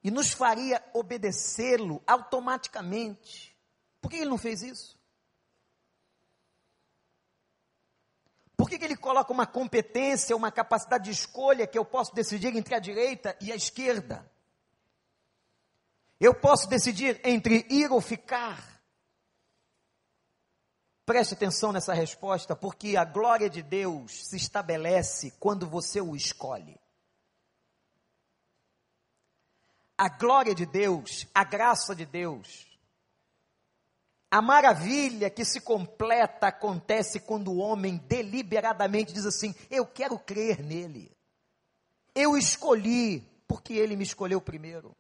[0.06, 3.55] e nos faria obedecê-lo automaticamente.
[4.06, 4.96] Por que ele não fez isso?
[8.56, 12.54] Por que, que ele coloca uma competência, uma capacidade de escolha que eu posso decidir
[12.54, 14.30] entre a direita e a esquerda?
[16.20, 18.80] Eu posso decidir entre ir ou ficar.
[21.04, 26.78] Preste atenção nessa resposta, porque a glória de Deus se estabelece quando você o escolhe.
[29.98, 32.75] a glória de Deus, a graça de Deus,
[34.30, 40.62] a maravilha que se completa acontece quando o homem deliberadamente diz assim: Eu quero crer
[40.62, 41.10] nele.
[42.14, 44.96] Eu escolhi, porque ele me escolheu primeiro.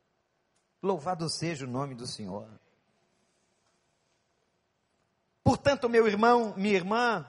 [0.82, 2.48] Louvado seja o nome do Senhor.
[5.42, 7.26] Portanto, meu irmão, minha irmã,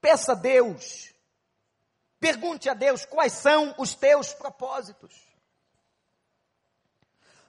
[0.00, 1.12] peça a Deus,
[2.20, 5.14] pergunte a Deus quais são os teus propósitos.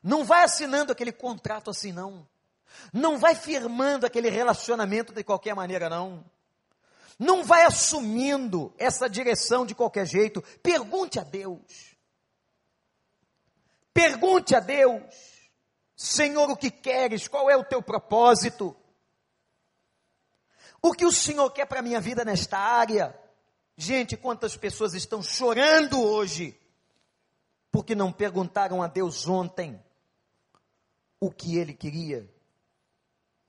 [0.01, 2.27] Não vai assinando aquele contrato assim, não.
[2.91, 6.23] Não vai firmando aquele relacionamento de qualquer maneira, não.
[7.17, 10.41] Não vai assumindo essa direção de qualquer jeito.
[10.61, 11.95] Pergunte a Deus.
[13.93, 15.03] Pergunte a Deus.
[15.95, 17.27] Senhor, o que queres?
[17.27, 18.75] Qual é o teu propósito?
[20.81, 23.17] O que o Senhor quer para a minha vida nesta área?
[23.77, 26.59] Gente, quantas pessoas estão chorando hoje
[27.71, 29.83] porque não perguntaram a Deus ontem
[31.19, 32.29] o que ele queria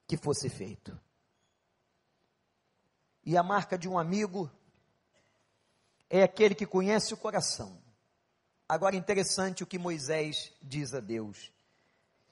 [0.06, 0.98] que fosse feito.
[3.24, 4.50] E a marca de um amigo
[6.10, 7.82] é aquele que conhece o coração.
[8.68, 11.52] Agora, interessante o que Moisés diz a Deus: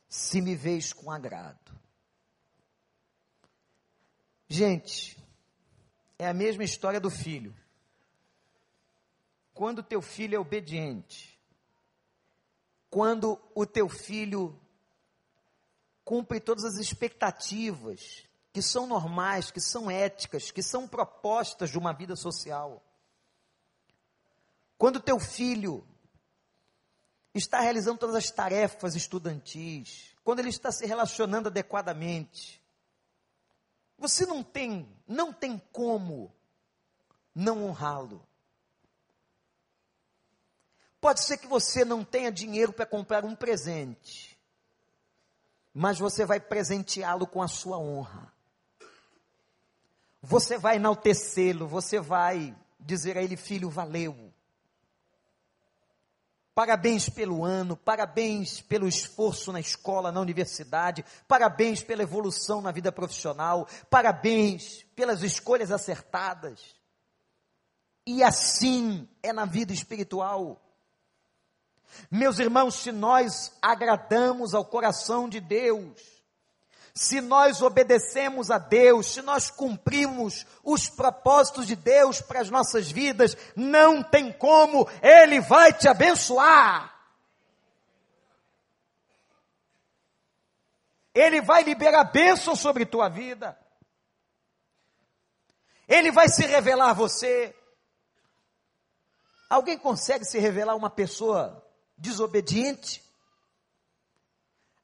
[0.08, 1.72] se me vês com agrado.
[4.48, 5.18] Gente,
[6.18, 7.54] é a mesma história do filho.
[9.54, 11.38] Quando teu filho é obediente,
[12.90, 14.58] quando o teu filho
[16.12, 21.94] cumpre todas as expectativas que são normais, que são éticas, que são propostas de uma
[21.94, 22.84] vida social.
[24.76, 25.82] Quando teu filho
[27.32, 32.62] está realizando todas as tarefas estudantis, quando ele está se relacionando adequadamente,
[33.96, 36.30] você não tem, não tem como
[37.34, 38.22] não honrá-lo.
[41.00, 44.31] Pode ser que você não tenha dinheiro para comprar um presente,
[45.74, 48.32] mas você vai presenteá-lo com a sua honra.
[50.20, 54.32] Você vai enaltecê-lo, você vai dizer a ele, filho, valeu.
[56.54, 62.92] Parabéns pelo ano, parabéns pelo esforço na escola, na universidade, parabéns pela evolução na vida
[62.92, 66.76] profissional, parabéns pelas escolhas acertadas.
[68.06, 70.60] E assim é na vida espiritual.
[72.11, 76.22] Meus irmãos, se nós agradamos ao coração de Deus,
[76.95, 82.90] se nós obedecemos a Deus, se nós cumprimos os propósitos de Deus para as nossas
[82.90, 86.93] vidas, não tem como, Ele vai te abençoar.
[91.14, 93.59] Ele vai liberar bênção sobre tua vida.
[95.88, 97.55] Ele vai se revelar a você.
[99.49, 101.62] Alguém consegue se revelar uma pessoa
[101.97, 103.03] desobediente?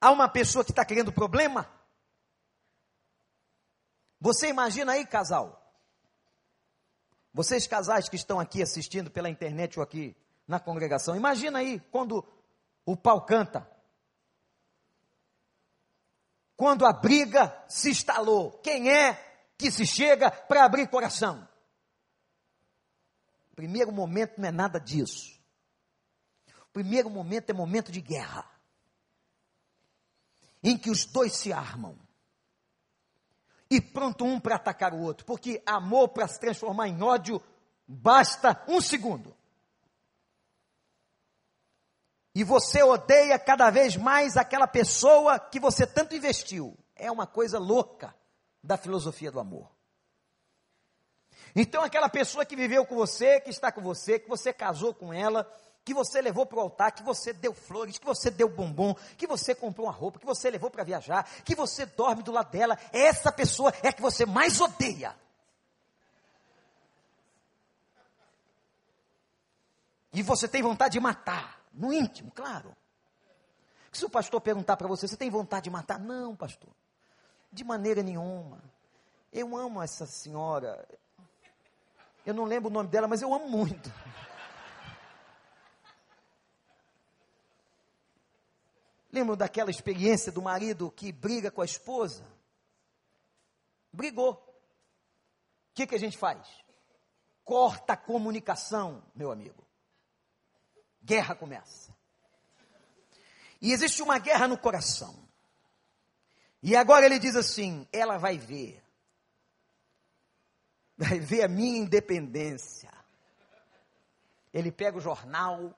[0.01, 1.69] A uma pessoa que está querendo problema?
[4.21, 5.59] Você imagina aí, casal?
[7.33, 12.27] Vocês casais que estão aqui assistindo pela internet ou aqui na congregação, imagina aí quando
[12.85, 13.71] o pau canta.
[16.57, 19.15] Quando a briga se instalou, quem é
[19.57, 21.47] que se chega para abrir coração?
[23.55, 25.38] Primeiro momento não é nada disso.
[26.71, 28.45] O primeiro momento é momento de guerra.
[30.63, 31.99] Em que os dois se armam.
[33.71, 35.25] E pronto um para atacar o outro.
[35.27, 37.43] Porque amor para se transformar em ódio
[37.87, 39.37] basta um segundo.
[42.35, 46.79] E você odeia cada vez mais aquela pessoa que você tanto investiu.
[46.95, 48.15] É uma coisa louca
[48.63, 49.71] da filosofia do amor.
[51.57, 55.13] Então, aquela pessoa que viveu com você, que está com você, que você casou com
[55.13, 55.51] ela,
[55.89, 59.27] que você levou para o altar, que você deu flores, que você deu bombom, que
[59.27, 62.79] você comprou uma roupa, que você levou para viajar, que você dorme do lado dela,
[62.93, 65.17] essa pessoa é que você mais odeia.
[70.13, 72.77] E você tem vontade de matar, no íntimo, claro.
[73.91, 75.99] Se o pastor perguntar para você, você tem vontade de matar?
[75.99, 76.69] Não, pastor,
[77.51, 78.63] de maneira nenhuma.
[79.33, 80.87] Eu amo essa senhora,
[82.27, 83.91] eu não lembro o nome dela, mas eu amo muito.
[89.11, 92.27] Lembro daquela experiência do marido que briga com a esposa?
[93.93, 94.33] Brigou.
[94.33, 96.47] O que, que a gente faz?
[97.45, 99.67] Corta a comunicação, meu amigo.
[101.03, 101.97] Guerra começa.
[103.61, 105.27] E existe uma guerra no coração.
[106.63, 108.83] E agora ele diz assim: ela vai ver
[110.99, 112.93] vai ver a minha independência.
[114.53, 115.73] Ele pega o jornal,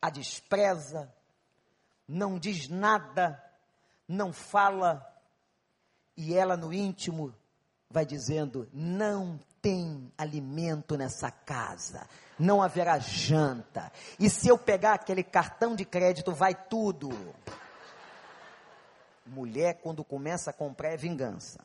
[0.00, 1.14] a despreza,
[2.08, 3.42] não diz nada,
[4.08, 5.06] não fala,
[6.16, 7.34] e ela no íntimo
[7.90, 15.22] vai dizendo: não tem alimento nessa casa, não haverá janta, e se eu pegar aquele
[15.22, 17.10] cartão de crédito, vai tudo.
[19.26, 21.60] Mulher, quando começa a comprar, é vingança.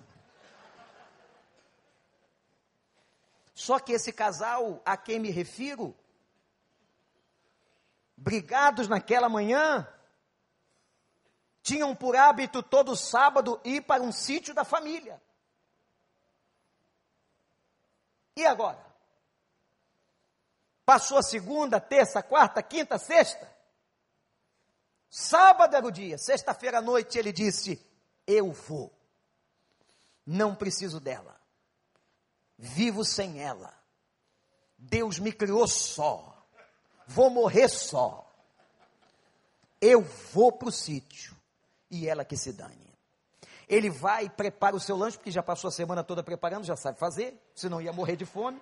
[3.53, 5.95] Só que esse casal a quem me refiro,
[8.17, 9.87] brigados naquela manhã,
[11.63, 15.19] tinham por hábito todo sábado ir para um sítio da família.
[18.35, 18.85] E agora?
[20.85, 23.51] Passou a segunda, terça, quarta, quinta, sexta.
[25.09, 27.83] Sábado era o dia, sexta-feira à noite ele disse:
[28.27, 28.91] Eu vou,
[30.25, 31.41] não preciso dela
[32.63, 33.73] vivo sem ela.
[34.77, 36.45] Deus me criou só.
[37.05, 38.31] Vou morrer só.
[39.81, 41.32] Eu vou para o sítio.
[41.93, 42.91] E ela que se dane.
[43.69, 46.75] Ele vai e prepara o seu lanche, porque já passou a semana toda preparando, já
[46.75, 48.59] sabe fazer, senão ia morrer de fome.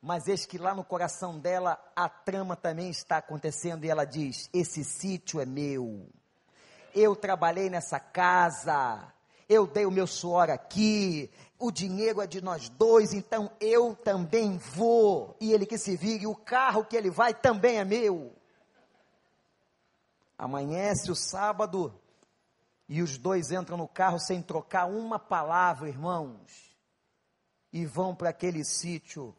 [0.00, 4.48] Mas eis que lá no coração dela a trama também está acontecendo e ela diz:
[4.54, 6.08] Esse sítio é meu.
[6.94, 9.12] Eu trabalhei nessa casa,
[9.46, 14.56] eu dei o meu suor aqui, o dinheiro é de nós dois, então eu também
[14.56, 15.36] vou.
[15.38, 18.35] E ele que se vire, o carro que ele vai também é meu.
[20.38, 21.98] Amanhece o sábado
[22.88, 26.76] e os dois entram no carro sem trocar uma palavra, irmãos,
[27.72, 29.34] e vão para aquele sítio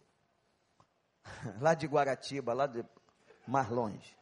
[1.62, 2.84] lá de Guaratiba, lá de
[3.48, 4.18] mais longe.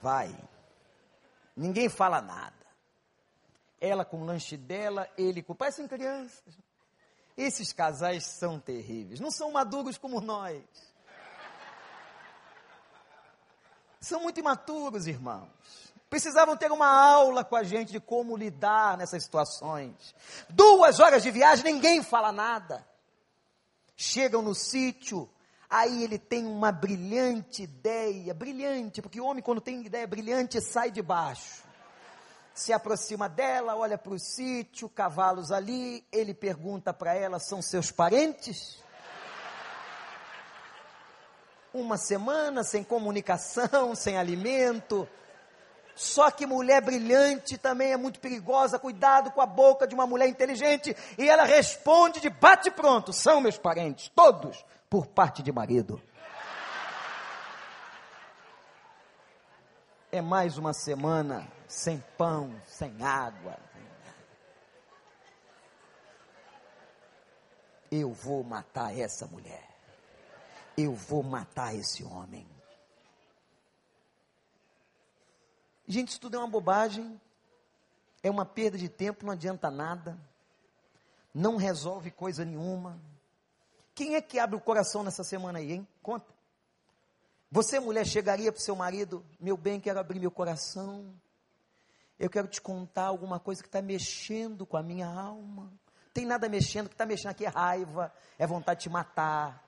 [0.00, 0.36] Vai.
[1.56, 2.62] Ninguém fala nada.
[3.80, 5.54] Ela com o lanche dela, ele com.
[5.54, 6.58] Parecem crianças.
[7.36, 10.62] Esses casais são terríveis, não são maduros como nós.
[14.02, 15.48] São muito imaturos, irmãos.
[16.10, 20.14] Precisavam ter uma aula com a gente de como lidar nessas situações.
[20.50, 22.84] Duas horas de viagem, ninguém fala nada.
[23.96, 25.30] Chegam no sítio,
[25.70, 30.90] aí ele tem uma brilhante ideia, brilhante, porque o homem, quando tem ideia brilhante, sai
[30.90, 31.62] de baixo.
[32.52, 37.92] Se aproxima dela, olha para o sítio, cavalos ali, ele pergunta para ela: são seus
[37.92, 38.82] parentes?
[41.72, 45.08] Uma semana sem comunicação, sem alimento.
[45.94, 48.78] Só que mulher brilhante também é muito perigosa.
[48.78, 50.96] Cuidado com a boca de uma mulher inteligente.
[51.18, 56.00] E ela responde de bate pronto: são meus parentes, todos por parte de marido.
[60.10, 63.56] É mais uma semana sem pão, sem água.
[67.90, 69.71] Eu vou matar essa mulher.
[70.76, 72.46] Eu vou matar esse homem.
[75.86, 77.20] Gente, isso tudo é uma bobagem.
[78.22, 80.18] É uma perda de tempo, não adianta nada.
[81.34, 83.00] Não resolve coisa nenhuma
[83.94, 85.88] quem é que abre o coração nessa semana aí, hein?
[86.02, 86.32] Conta.
[87.50, 91.14] Você, mulher, chegaria para o seu marido, meu bem, quero abrir meu coração.
[92.18, 95.70] Eu quero te contar alguma coisa que está mexendo com a minha alma.
[96.14, 99.61] Tem nada mexendo, que está mexendo aqui é raiva, é vontade de te matar.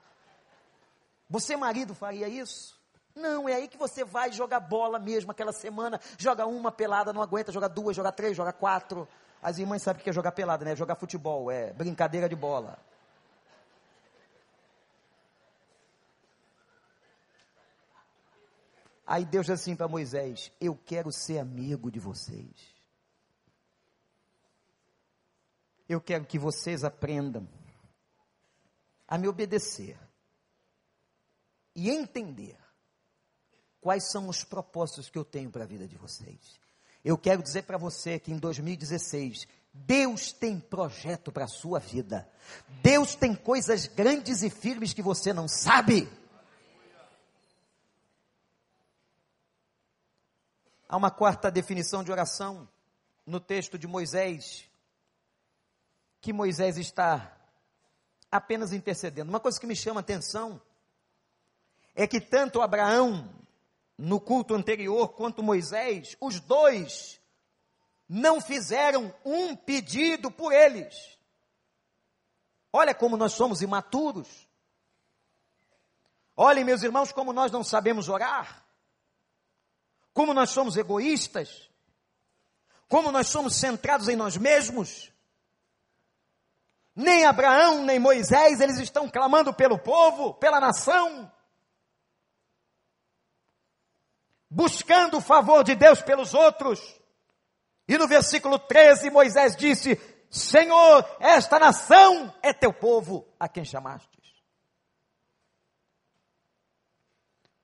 [1.28, 2.78] Você, marido, faria isso?
[3.14, 6.00] Não, é aí que você vai jogar bola mesmo aquela semana.
[6.18, 9.08] Joga uma pelada, não aguenta, joga duas, joga três, joga quatro.
[9.40, 10.74] As irmãs sabem o que é jogar pelada, né?
[10.74, 12.78] Jogar futebol, é brincadeira de bola.
[19.06, 22.74] Aí Deus diz assim para Moisés: Eu quero ser amigo de vocês.
[25.88, 27.46] Eu quero que vocês aprendam
[29.06, 29.98] a me obedecer
[31.74, 32.56] e entender
[33.80, 36.58] quais são os propósitos que eu tenho para a vida de vocês.
[37.04, 42.28] Eu quero dizer para você que em 2016 Deus tem projeto para a sua vida.
[42.80, 46.08] Deus tem coisas grandes e firmes que você não sabe.
[50.88, 52.68] Há uma quarta definição de oração
[53.26, 54.64] no texto de Moisés,
[56.20, 57.36] que Moisés está
[58.30, 59.28] apenas intercedendo.
[59.28, 60.62] Uma coisa que me chama a atenção
[61.94, 63.30] é que tanto Abraão,
[63.96, 67.20] no culto anterior, quanto Moisés, os dois
[68.08, 71.18] não fizeram um pedido por eles.
[72.72, 74.48] Olha como nós somos imaturos.
[76.36, 78.64] Olhem, meus irmãos, como nós não sabemos orar
[80.14, 81.68] como nós somos egoístas,
[82.88, 85.12] como nós somos centrados em nós mesmos.
[86.94, 91.30] Nem Abraão, nem Moisés, eles estão clamando pelo povo, pela nação,
[94.54, 96.80] buscando o favor de Deus pelos outros.
[97.88, 100.00] E no versículo 13, Moisés disse:
[100.30, 104.08] Senhor, esta nação é teu povo a quem chamastes.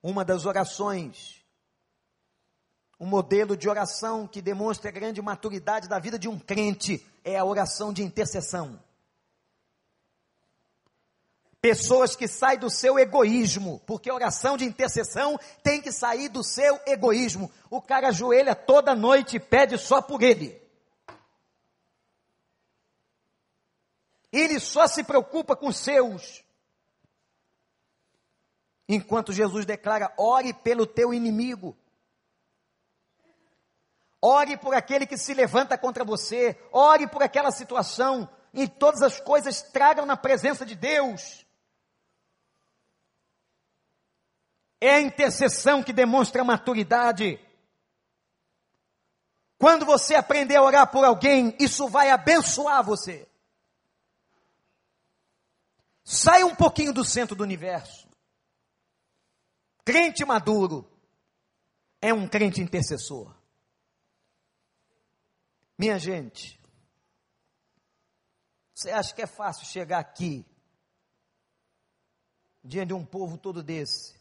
[0.02, 1.40] Uma das orações
[3.00, 7.38] um modelo de oração que demonstra a grande maturidade da vida de um crente é
[7.38, 8.78] a oração de intercessão.
[11.60, 16.80] Pessoas que saem do seu egoísmo, porque oração de intercessão tem que sair do seu
[16.86, 17.52] egoísmo.
[17.68, 20.58] O cara ajoelha toda noite e pede só por ele.
[24.32, 26.42] Ele só se preocupa com os seus.
[28.88, 31.76] Enquanto Jesus declara: ore pelo teu inimigo.
[34.22, 36.58] Ore por aquele que se levanta contra você.
[36.72, 38.28] Ore por aquela situação.
[38.52, 41.44] E todas as coisas tragam na presença de Deus.
[44.80, 47.38] É a intercessão que demonstra maturidade.
[49.58, 53.28] Quando você aprender a orar por alguém, isso vai abençoar você.
[56.02, 58.08] Saia um pouquinho do centro do universo.
[59.84, 60.90] Crente maduro
[62.00, 63.34] é um crente intercessor.
[65.78, 66.60] Minha gente,
[68.74, 70.44] você acha que é fácil chegar aqui,
[72.62, 74.19] diante de um povo todo desse,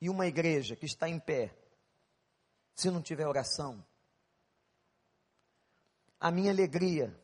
[0.00, 1.54] e uma igreja que está em pé,
[2.74, 3.84] se não tiver oração?
[6.20, 7.16] A minha alegria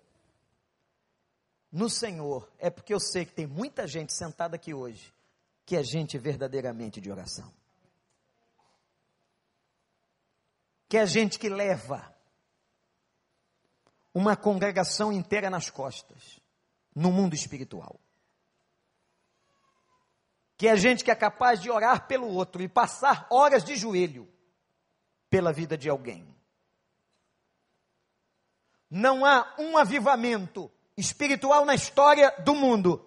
[1.71, 5.13] no Senhor é porque eu sei que tem muita gente sentada aqui hoje
[5.67, 7.53] que é gente verdadeiramente de oração.
[10.89, 12.15] Que é gente que leva
[14.13, 16.41] uma congregação inteira nas costas.
[16.95, 17.99] no mundo espiritual.
[20.57, 24.29] Que é gente que é capaz de orar pelo outro e passar horas de joelho
[25.29, 26.33] pela vida de alguém.
[28.89, 33.05] Não há um avivamento espiritual na história do mundo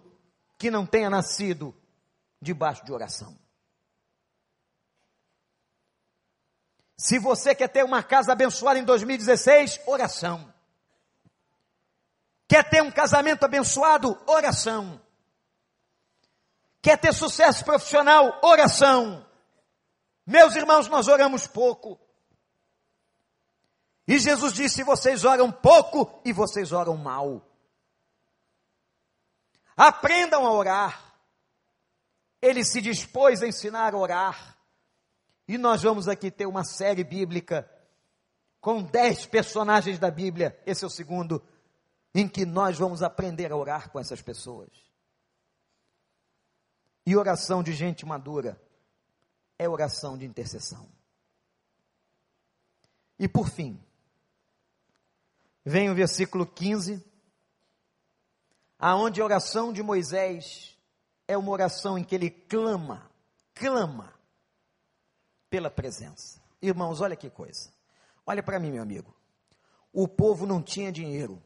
[0.58, 1.74] que não tenha nascido
[2.42, 3.38] debaixo de oração.
[6.98, 10.54] Se você quer ter uma casa abençoada em 2016, oração.
[12.48, 14.20] Quer ter um casamento abençoado?
[14.26, 15.00] Oração.
[16.88, 18.40] Quer ter sucesso profissional?
[18.42, 19.28] Oração.
[20.26, 22.00] Meus irmãos, nós oramos pouco.
[24.08, 27.46] E Jesus disse: vocês oram pouco e vocês oram mal.
[29.76, 31.14] Aprendam a orar.
[32.42, 34.58] Ele se dispôs a ensinar a orar.
[35.46, 37.70] E nós vamos aqui ter uma série bíblica
[38.62, 40.58] com dez personagens da Bíblia.
[40.66, 41.46] Esse é o segundo
[42.16, 44.88] em que nós vamos aprender a orar com essas pessoas.
[47.08, 48.62] E oração de gente madura
[49.58, 50.86] é oração de intercessão.
[53.18, 53.82] E por fim,
[55.64, 57.02] vem o versículo 15,
[58.78, 60.78] aonde a oração de Moisés
[61.30, 63.10] é uma oração em que ele clama,
[63.56, 64.14] clama
[65.50, 66.42] pela presença.
[66.62, 67.72] Irmãos, olha que coisa.
[68.26, 69.16] Olha para mim, meu amigo.
[69.94, 71.42] O povo não tinha dinheiro.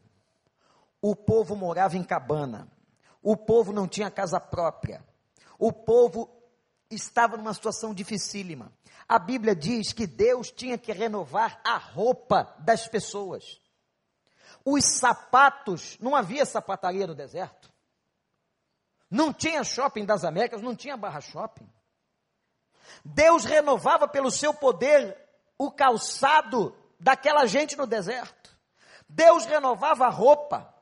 [0.99, 2.67] O povo morava em cabana.
[3.21, 5.10] O povo não tinha casa própria.
[5.61, 6.27] O povo
[6.89, 8.73] estava numa situação dificílima.
[9.07, 13.61] A Bíblia diz que Deus tinha que renovar a roupa das pessoas.
[14.65, 17.71] Os sapatos, não havia sapataria no deserto.
[19.07, 21.71] Não tinha shopping das Américas, não tinha barra shopping.
[23.05, 25.15] Deus renovava pelo seu poder
[25.59, 28.57] o calçado daquela gente no deserto.
[29.07, 30.73] Deus renovava a roupa.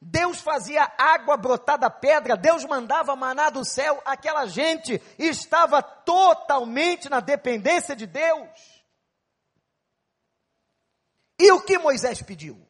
[0.00, 7.08] Deus fazia água brotar da pedra, Deus mandava maná do céu, aquela gente estava totalmente
[7.08, 8.80] na dependência de Deus.
[11.38, 12.66] E o que Moisés pediu?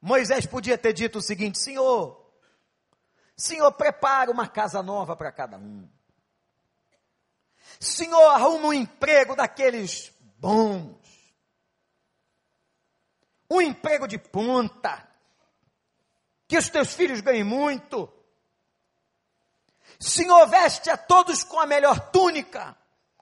[0.00, 2.22] Moisés podia ter dito o seguinte: Senhor,
[3.36, 5.88] Senhor, prepara uma casa nova para cada um.
[7.80, 11.01] Senhor, arruma um emprego daqueles bons
[13.52, 15.06] um emprego de ponta,
[16.48, 18.10] que os teus filhos ganhem muito.
[20.00, 22.76] Senhor, veste a todos com a melhor túnica,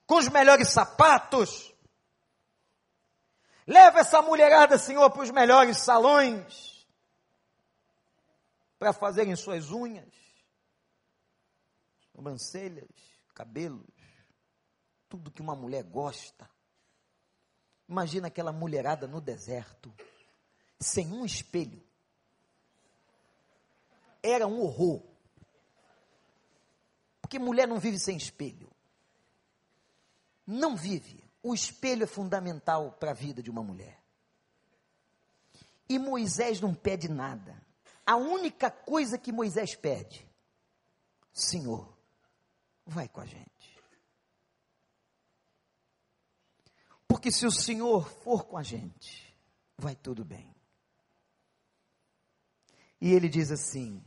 [0.07, 1.75] com os melhores sapatos.
[3.67, 6.87] Leva essa mulherada, Senhor, para os melhores salões,
[8.79, 10.15] para fazerem suas unhas,
[12.13, 12.89] sobrancelhas,
[13.35, 13.87] cabelos,
[15.09, 16.49] tudo que uma mulher gosta.
[17.89, 19.93] Imagina aquela mulherada no deserto
[20.81, 21.83] sem um espelho.
[24.23, 25.03] Era um horror.
[27.21, 28.71] Porque mulher não vive sem espelho.
[30.47, 31.23] Não vive.
[31.43, 34.01] O espelho é fundamental para a vida de uma mulher.
[35.89, 37.61] E Moisés não pede nada.
[38.07, 40.29] A única coisa que Moisés pede,
[41.33, 41.97] Senhor,
[42.87, 43.79] vai com a gente.
[47.07, 49.37] Porque se o Senhor for com a gente,
[49.77, 50.55] vai tudo bem.
[53.01, 54.05] E ele diz assim: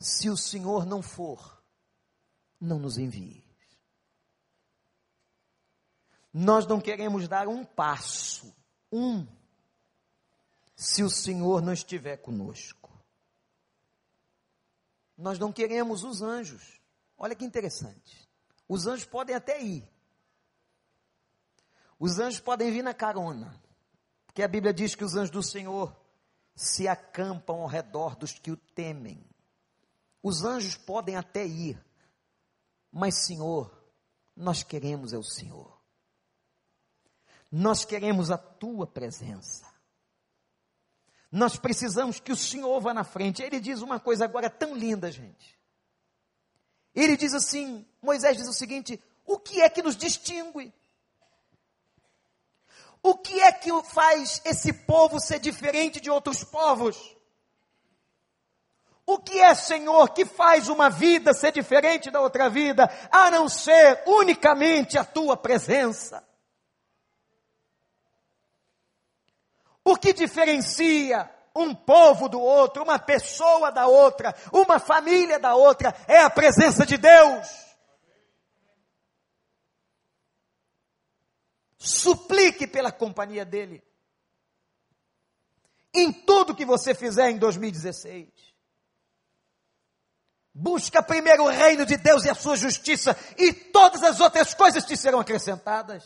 [0.00, 1.62] se o Senhor não for,
[2.60, 3.42] não nos envie.
[6.32, 8.52] Nós não queremos dar um passo,
[8.90, 9.26] um,
[10.74, 12.90] se o Senhor não estiver conosco.
[15.16, 16.80] Nós não queremos os anjos.
[17.16, 18.28] Olha que interessante.
[18.68, 19.88] Os anjos podem até ir.
[21.98, 23.62] Os anjos podem vir na carona.
[24.26, 25.96] Porque a Bíblia diz que os anjos do Senhor
[26.54, 29.24] se acampam ao redor dos que o temem.
[30.22, 31.82] Os anjos podem até ir,
[32.90, 33.84] mas, Senhor,
[34.36, 35.80] nós queremos é o Senhor.
[37.50, 39.66] Nós queremos a tua presença.
[41.30, 43.42] Nós precisamos que o Senhor vá na frente.
[43.42, 45.58] Ele diz uma coisa agora tão linda, gente.
[46.94, 50.72] Ele diz assim: Moisés diz o seguinte: o que é que nos distingue?
[53.06, 56.96] O que é que faz esse povo ser diferente de outros povos?
[59.04, 63.46] O que é, Senhor, que faz uma vida ser diferente da outra vida, a não
[63.46, 66.26] ser unicamente a tua presença?
[69.84, 75.94] O que diferencia um povo do outro, uma pessoa da outra, uma família da outra,
[76.08, 77.73] é a presença de Deus.
[81.84, 83.82] Suplique pela companhia dele.
[85.96, 88.26] em tudo que você fizer em 2016.
[90.52, 94.84] Busca primeiro o reino de Deus e a sua justiça, e todas as outras coisas
[94.84, 96.02] te serão acrescentadas.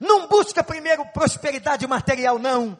[0.00, 2.78] Não busca primeiro prosperidade material, não.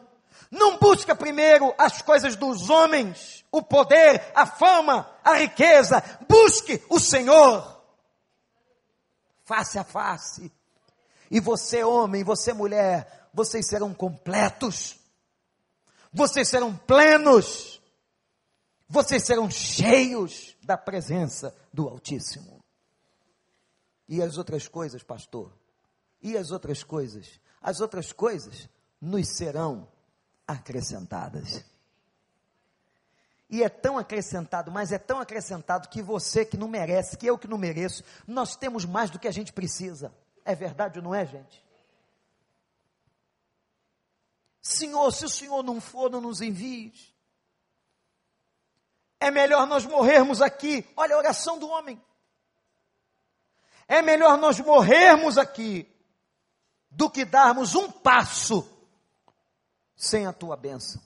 [0.49, 6.03] Não busca primeiro as coisas dos homens, o poder, a fama, a riqueza.
[6.27, 7.83] Busque o Senhor.
[9.45, 10.51] Face a face.
[11.33, 14.99] E você, homem, você, mulher, vocês serão completos.
[16.13, 17.81] Vocês serão plenos.
[18.87, 22.63] Vocês serão cheios da presença do Altíssimo.
[24.07, 25.51] E as outras coisas, pastor?
[26.21, 27.41] E as outras coisas?
[27.59, 28.69] As outras coisas
[29.01, 29.87] nos serão
[30.47, 31.65] acrescentadas.
[33.49, 37.39] E é tão acrescentado, mas é tão acrescentado que você que não merece, que eu
[37.39, 40.13] que não mereço, nós temos mais do que a gente precisa.
[40.45, 41.63] É verdade ou não é, gente?
[44.61, 46.93] Senhor, se o Senhor não for, não nos envie.
[49.19, 50.89] É melhor nós morrermos aqui.
[50.95, 52.01] Olha a oração do homem.
[53.87, 55.89] É melhor nós morrermos aqui
[56.89, 58.69] do que darmos um passo
[59.95, 61.01] sem a tua bênção.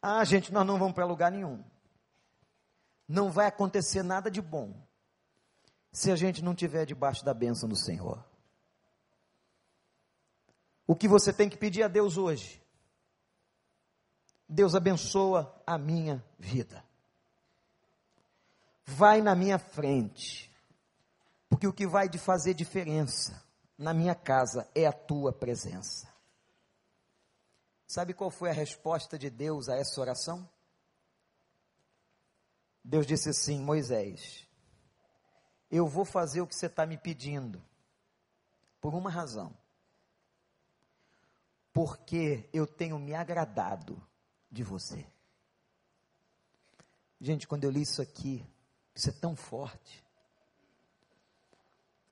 [0.00, 1.64] Ah, gente, nós não vamos para lugar nenhum.
[3.08, 4.85] Não vai acontecer nada de bom
[5.96, 8.22] se a gente não tiver debaixo da bênção do Senhor.
[10.86, 12.62] O que você tem que pedir a Deus hoje?
[14.46, 16.84] Deus abençoa a minha vida.
[18.84, 20.54] Vai na minha frente,
[21.48, 23.42] porque o que vai de fazer diferença
[23.78, 26.06] na minha casa é a tua presença.
[27.86, 30.46] Sabe qual foi a resposta de Deus a essa oração?
[32.84, 34.45] Deus disse assim: Moisés,
[35.70, 37.62] eu vou fazer o que você está me pedindo,
[38.80, 39.56] por uma razão.
[41.72, 44.00] Porque eu tenho me agradado
[44.50, 45.06] de você.
[47.20, 48.46] Gente, quando eu li isso aqui,
[48.94, 50.06] isso é tão forte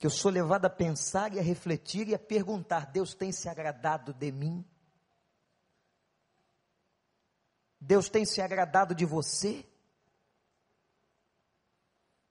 [0.05, 3.49] que eu sou levado a pensar e a refletir e a perguntar: Deus tem se
[3.49, 4.63] agradado de mim?
[7.81, 9.67] Deus tem se agradado de você?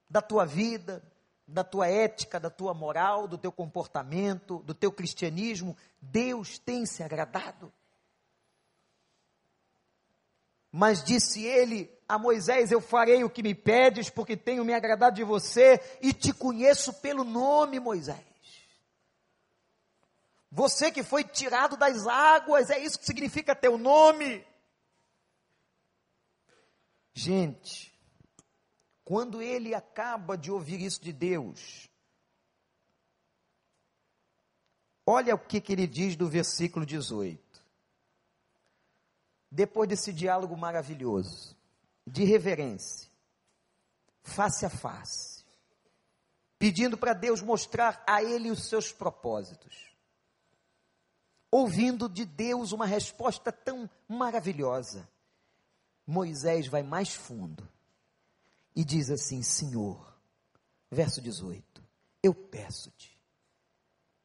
[0.07, 1.03] Da tua vida,
[1.47, 5.75] da tua ética, da tua moral, do teu comportamento, do teu cristianismo?
[6.01, 7.71] Deus tem se agradado?
[10.71, 15.15] Mas disse ele a Moisés: Eu farei o que me pedes, porque tenho me agradado
[15.15, 18.33] de você e te conheço pelo nome, Moisés.
[20.51, 24.45] Você que foi tirado das águas, é isso que significa teu nome.
[27.13, 27.92] Gente,
[29.03, 31.89] quando ele acaba de ouvir isso de Deus,
[35.05, 37.43] olha o que, que ele diz do versículo 18
[39.53, 41.55] depois desse diálogo maravilhoso,
[42.07, 43.07] de reverência,
[44.23, 45.45] face a face,
[46.57, 49.95] pedindo para Deus mostrar a ele os seus propósitos,
[51.51, 55.07] ouvindo de Deus uma resposta tão maravilhosa,
[56.05, 57.69] Moisés vai mais fundo
[58.75, 60.17] e diz assim: Senhor,
[60.89, 61.83] verso 18,
[62.21, 63.19] eu peço-te,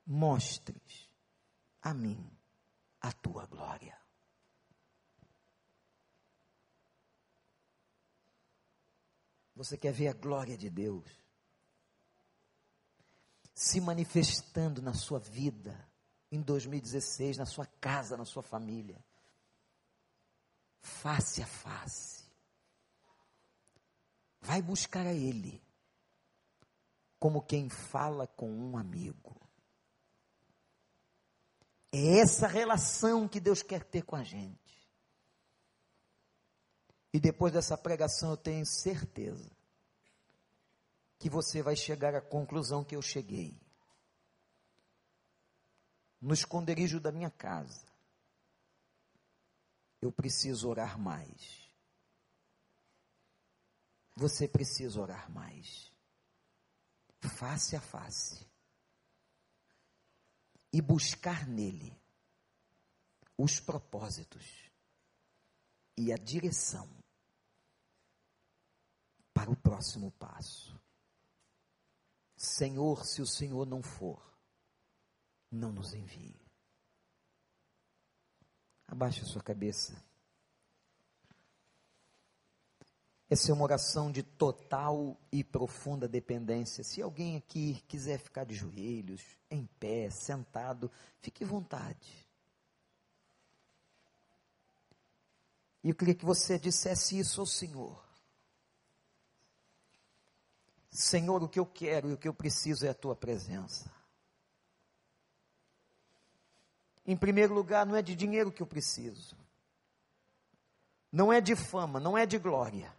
[0.07, 1.11] mostres
[1.83, 2.31] a mim
[3.01, 3.99] a tua glória.
[9.55, 11.05] Você quer ver a glória de Deus
[13.53, 15.77] se manifestando na sua vida
[16.31, 19.05] em 2016, na sua casa, na sua família,
[20.81, 22.18] face a face.
[24.41, 25.61] Vai buscar a Ele
[27.19, 29.37] como quem fala com um amigo.
[31.93, 34.59] É essa relação que Deus quer ter com a gente.
[37.13, 39.51] E depois dessa pregação eu tenho certeza
[41.19, 43.59] que você vai chegar à conclusão que eu cheguei.
[46.21, 47.87] No esconderijo da minha casa,
[50.01, 51.68] eu preciso orar mais.
[54.19, 55.93] Você precisa orar mais.
[57.21, 58.45] Face a face.
[60.73, 61.97] E buscar nele
[63.39, 64.73] os propósitos
[65.97, 66.91] e a direção
[69.33, 70.77] para o próximo passo.
[72.37, 74.37] Senhor, se o Senhor não for,
[75.49, 76.45] não nos envie.
[78.85, 80.08] Abaixe a sua cabeça.
[83.31, 86.83] Essa é uma oração de total e profunda dependência.
[86.83, 92.27] Se alguém aqui quiser ficar de joelhos, em pé, sentado, fique à vontade.
[95.85, 98.03] E eu queria que você dissesse isso ao Senhor.
[100.91, 103.93] Senhor, o que eu quero e o que eu preciso é a tua presença.
[107.07, 109.37] Em primeiro lugar, não é de dinheiro que eu preciso.
[111.13, 112.98] Não é de fama, não é de glória.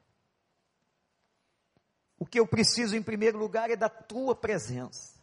[2.20, 5.18] O que eu preciso em primeiro lugar é da tua presença.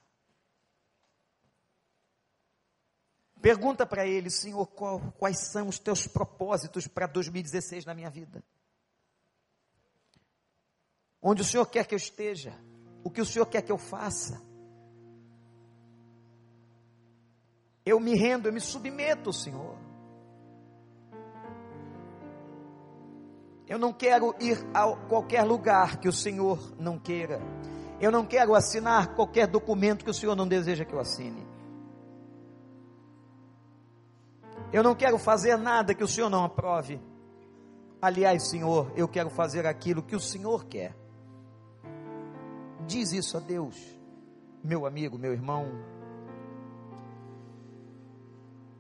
[3.40, 8.42] Pergunta para ele, Senhor, qual, quais são os teus propósitos para 2016 na minha vida?
[11.20, 12.58] Onde o Senhor quer que eu esteja?
[13.04, 14.42] O que o Senhor quer que eu faça?
[17.84, 19.85] Eu me rendo, eu me submeto, Senhor.
[23.68, 27.40] Eu não quero ir a qualquer lugar que o Senhor não queira.
[28.00, 31.44] Eu não quero assinar qualquer documento que o Senhor não deseja que eu assine.
[34.72, 37.00] Eu não quero fazer nada que o Senhor não aprove.
[38.00, 40.94] Aliás, Senhor, eu quero fazer aquilo que o Senhor quer.
[42.86, 43.76] Diz isso a Deus,
[44.62, 45.66] meu amigo, meu irmão.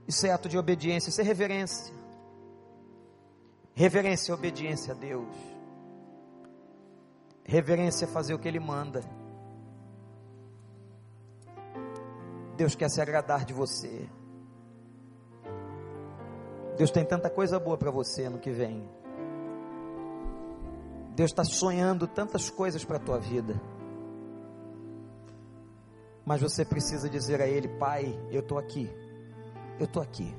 [0.06, 1.95] Isso é ato de obediência, isso é reverência.
[3.76, 5.28] Reverência é obediência a Deus.
[7.44, 9.02] Reverência é fazer o que Ele manda.
[12.56, 14.08] Deus quer se agradar de você.
[16.78, 18.88] Deus tem tanta coisa boa para você no que vem.
[21.14, 23.60] Deus está sonhando tantas coisas para a tua vida.
[26.24, 28.90] Mas você precisa dizer a Ele: Pai, eu estou aqui.
[29.78, 30.34] Eu estou aqui.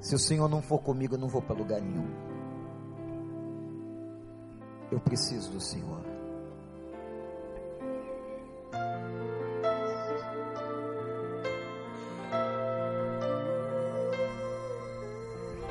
[0.00, 2.08] Se o Senhor não for comigo, eu não vou para lugar nenhum.
[4.90, 6.00] Eu preciso do Senhor.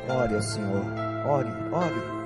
[0.07, 0.85] Ore ao Senhor.
[1.27, 2.19] Ore, ore.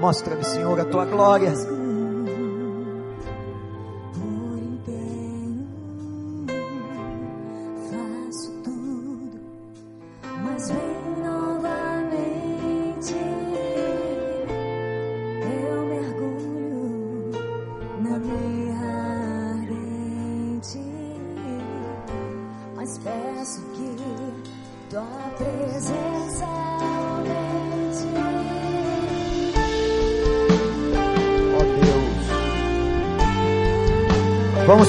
[0.00, 1.52] Mostra-me, Senhor, a tua glória.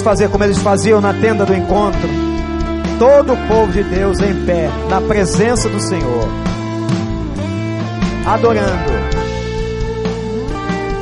[0.02, 2.10] Vamos fazer como eles faziam na tenda do encontro.
[2.98, 6.28] Todo o povo de Deus em pé, na presença do Senhor,
[8.26, 8.92] adorando,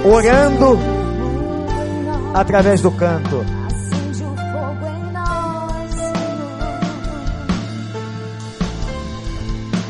[0.04, 0.80] orando
[2.34, 3.46] através do canto.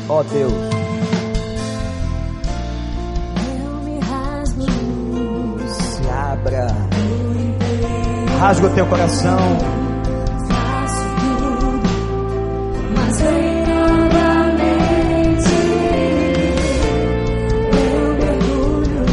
[0.08, 0.69] Ó oh Deus.
[8.40, 9.38] Rasga o teu coração.
[10.48, 11.80] Faço tudo,
[12.96, 15.50] mas vem novamente.
[17.76, 19.04] Eu mergulho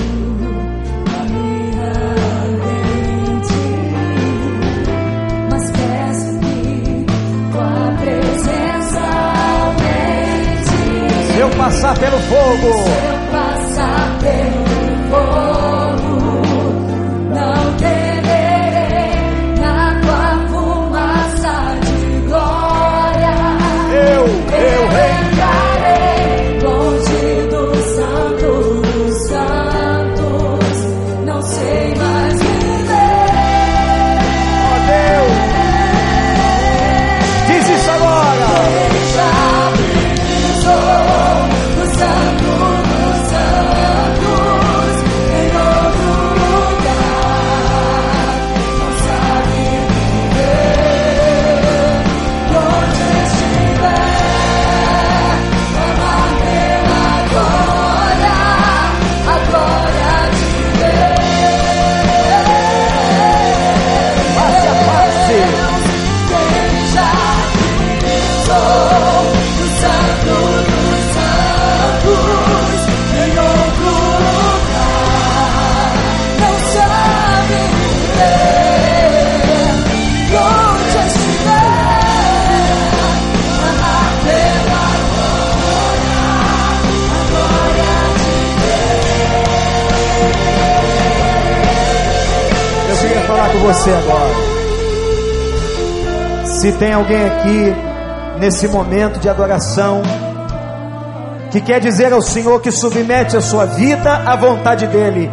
[1.12, 1.92] na minha
[2.46, 3.60] ardente,
[5.52, 7.06] mas peço que
[7.52, 9.02] tua presença
[9.60, 10.76] aumente.
[11.34, 12.72] Se eu passar pelo fogo,
[93.68, 94.34] você agora.
[96.46, 97.76] Se tem alguém aqui
[98.40, 100.02] nesse momento de adoração
[101.52, 105.30] que quer dizer ao Senhor que submete a sua vida à vontade dEle,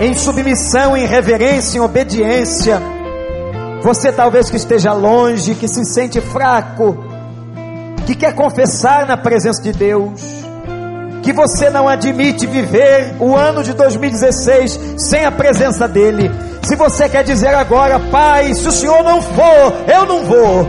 [0.00, 2.78] em submissão, em reverência, em obediência,
[3.82, 7.02] você talvez que esteja longe, que se sente fraco,
[8.04, 10.20] que quer confessar na presença de Deus,
[11.22, 16.30] que você não admite viver o ano de 2016 sem a presença dEle.
[16.72, 20.66] Se você quer dizer agora, Pai, se o Senhor não for, eu não vou.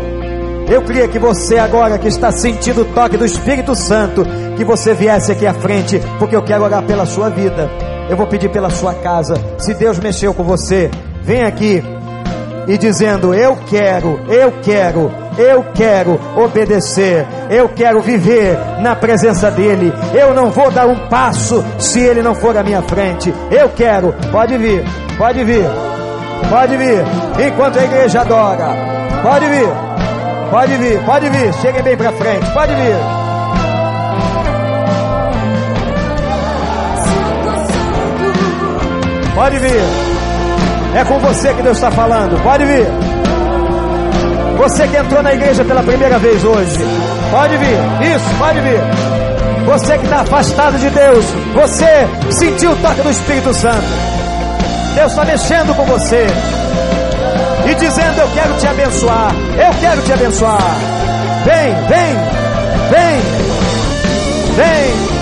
[0.70, 4.26] Eu queria que você agora que está sentindo o toque do Espírito Santo,
[4.58, 7.70] que você viesse aqui à frente, porque eu quero orar pela sua vida.
[8.10, 9.36] Eu vou pedir pela sua casa.
[9.58, 10.92] Se Deus mexeu com você,
[11.22, 11.82] vem aqui
[12.68, 19.94] e dizendo: Eu quero, eu quero, eu quero obedecer, eu quero viver na presença dEle.
[20.14, 23.34] Eu não vou dar um passo se Ele não for à minha frente.
[23.52, 24.84] Eu quero, pode vir,
[25.18, 25.66] pode vir,
[26.50, 27.04] pode vir,
[27.48, 28.70] enquanto a igreja adora,
[29.22, 29.94] pode vir.
[30.54, 31.52] Pode vir, pode vir.
[31.56, 32.52] Cheguem bem para frente.
[32.52, 32.96] Pode vir.
[39.34, 39.82] Pode vir.
[40.96, 42.40] É com você que Deus está falando.
[42.44, 43.13] Pode vir.
[44.64, 46.78] Você que entrou na igreja pela primeira vez hoje.
[47.32, 48.16] Pode vir.
[48.16, 48.80] Isso, pode vir.
[49.66, 51.26] Você que está afastado de Deus.
[51.54, 53.84] Você sentiu o toque do Espírito Santo.
[54.96, 56.26] Deus está mexendo com você
[57.70, 60.76] e dizendo: Eu quero te abençoar, eu quero te abençoar.
[61.44, 62.16] Vem, vem,
[62.90, 63.22] vem,
[64.56, 65.14] vem.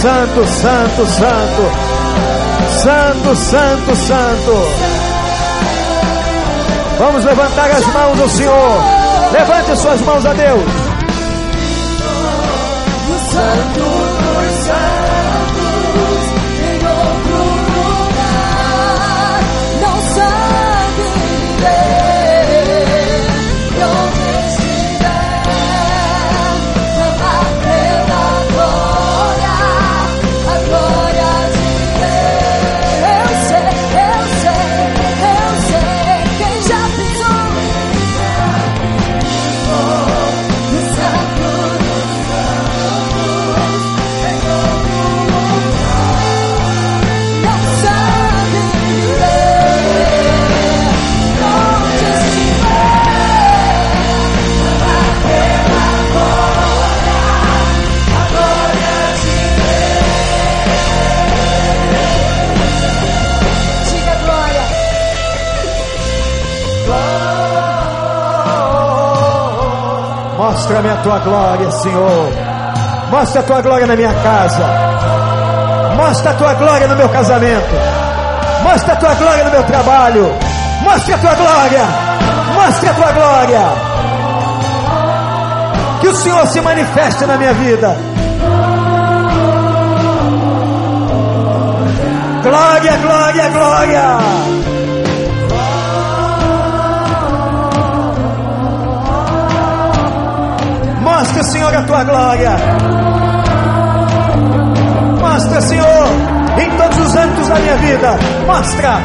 [0.00, 1.72] Santo, Santo, Santo,
[2.68, 4.91] Santo, Santo, Santo.
[7.02, 8.80] Vamos levantar as mãos ao Senhor.
[9.32, 10.62] Levante suas mãos a Deus.
[13.32, 15.01] Santo
[70.62, 72.32] Mostra-me a tua glória, Senhor.
[73.10, 74.64] Mostra a tua glória na minha casa.
[75.96, 77.74] Mostra a tua glória no meu casamento.
[78.62, 80.32] Mostra a tua glória no meu trabalho.
[80.82, 81.84] Mostra a tua glória.
[82.54, 83.60] Mostra a tua glória.
[86.00, 87.96] Que o Senhor se manifeste na minha vida.
[92.44, 94.61] Glória, glória, glória.
[101.22, 102.50] Mostra, Senhor, a tua glória.
[105.20, 106.08] Mostra, Senhor,
[106.60, 108.18] em todos os âmbitos da minha vida.
[108.44, 109.00] Mostra.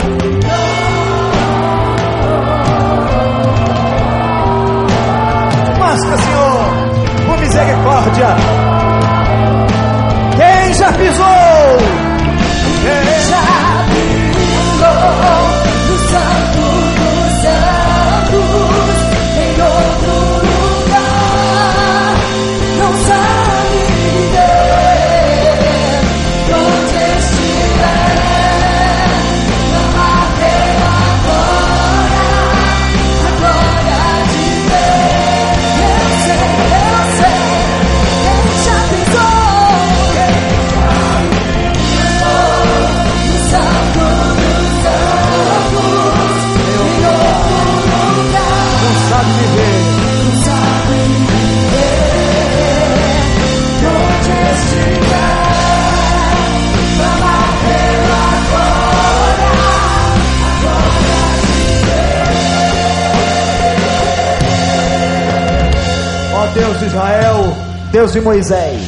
[5.77, 8.27] Mostra, Senhor, por misericórdia.
[10.37, 12.06] Quem já pisou?
[66.57, 67.53] Deus de Israel,
[67.91, 68.81] Deus de Moisés,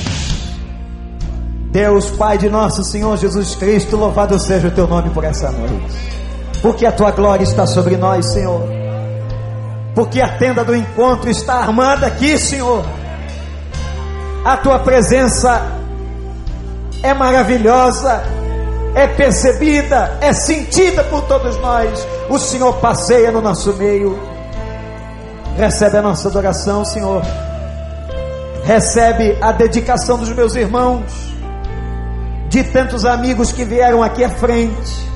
[1.72, 5.96] Deus Pai de nosso Senhor Jesus Cristo, louvado seja o teu nome por essa noite,
[6.64, 8.64] porque a tua glória está sobre nós, Senhor,
[9.94, 12.84] porque a tenda do encontro está armada aqui, Senhor,
[14.44, 15.62] a tua presença
[17.04, 18.24] é maravilhosa,
[18.96, 22.08] é percebida, é sentida por todos nós.
[22.32, 24.20] O Senhor passeia no nosso meio.
[25.56, 27.22] Recebe a nossa adoração, Senhor.
[28.70, 31.34] Recebe a dedicação dos meus irmãos,
[32.50, 35.10] de tantos amigos que vieram aqui à frente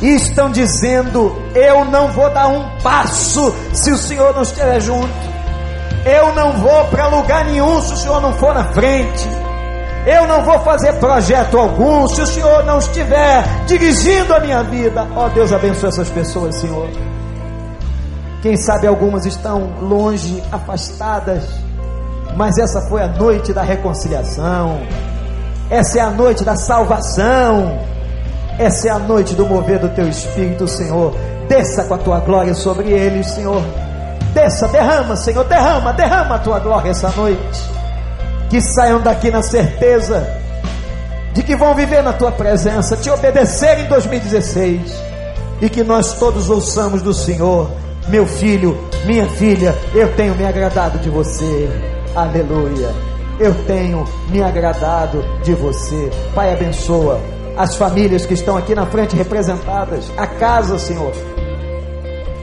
[0.00, 5.12] e estão dizendo: Eu não vou dar um passo se o Senhor não estiver junto.
[6.06, 9.28] Eu não vou para lugar nenhum se o Senhor não for na frente.
[10.06, 15.06] Eu não vou fazer projeto algum se o Senhor não estiver dirigindo a minha vida.
[15.14, 16.88] Ó oh, Deus abençoe essas pessoas, Senhor.
[18.40, 21.44] Quem sabe algumas estão longe, afastadas,
[22.36, 24.80] mas essa foi a noite da reconciliação.
[25.68, 27.78] Essa é a noite da salvação.
[28.58, 31.14] Essa é a noite do mover do teu espírito, Senhor.
[31.48, 33.62] Desça com a tua glória sobre eles, Senhor.
[34.34, 37.70] Desça, derrama, Senhor, derrama, derrama a tua glória essa noite.
[38.48, 40.26] Que saiam daqui na certeza
[41.32, 44.80] de que vão viver na tua presença, te obedecer em 2016
[45.60, 47.70] e que nós todos ouçamos do Senhor,
[48.08, 51.68] meu filho, minha filha, eu tenho me agradado de você.
[52.14, 52.94] Aleluia.
[53.38, 56.10] Eu tenho me agradado de você.
[56.34, 57.20] Pai, abençoa
[57.56, 61.12] as famílias que estão aqui na frente representadas, a casa, Senhor,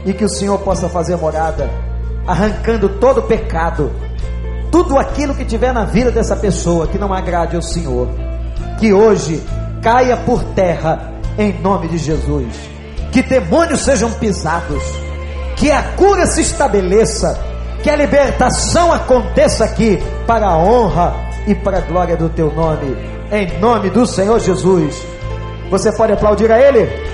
[0.04, 1.68] e que o Senhor possa fazer morada,
[2.26, 3.90] arrancando todo pecado,
[4.70, 8.08] tudo aquilo que tiver na vida dessa pessoa que não agrade ao Senhor,
[8.78, 9.42] que hoje
[9.82, 12.54] caia por terra em nome de Jesus,
[13.10, 14.82] que demônios sejam pisados,
[15.56, 17.47] que a cura se estabeleça,
[17.82, 21.14] que a libertação aconteça aqui para a honra
[21.46, 25.06] e para a glória do teu nome em nome do Senhor Jesus.
[25.70, 27.07] Você pode aplaudir a Ele?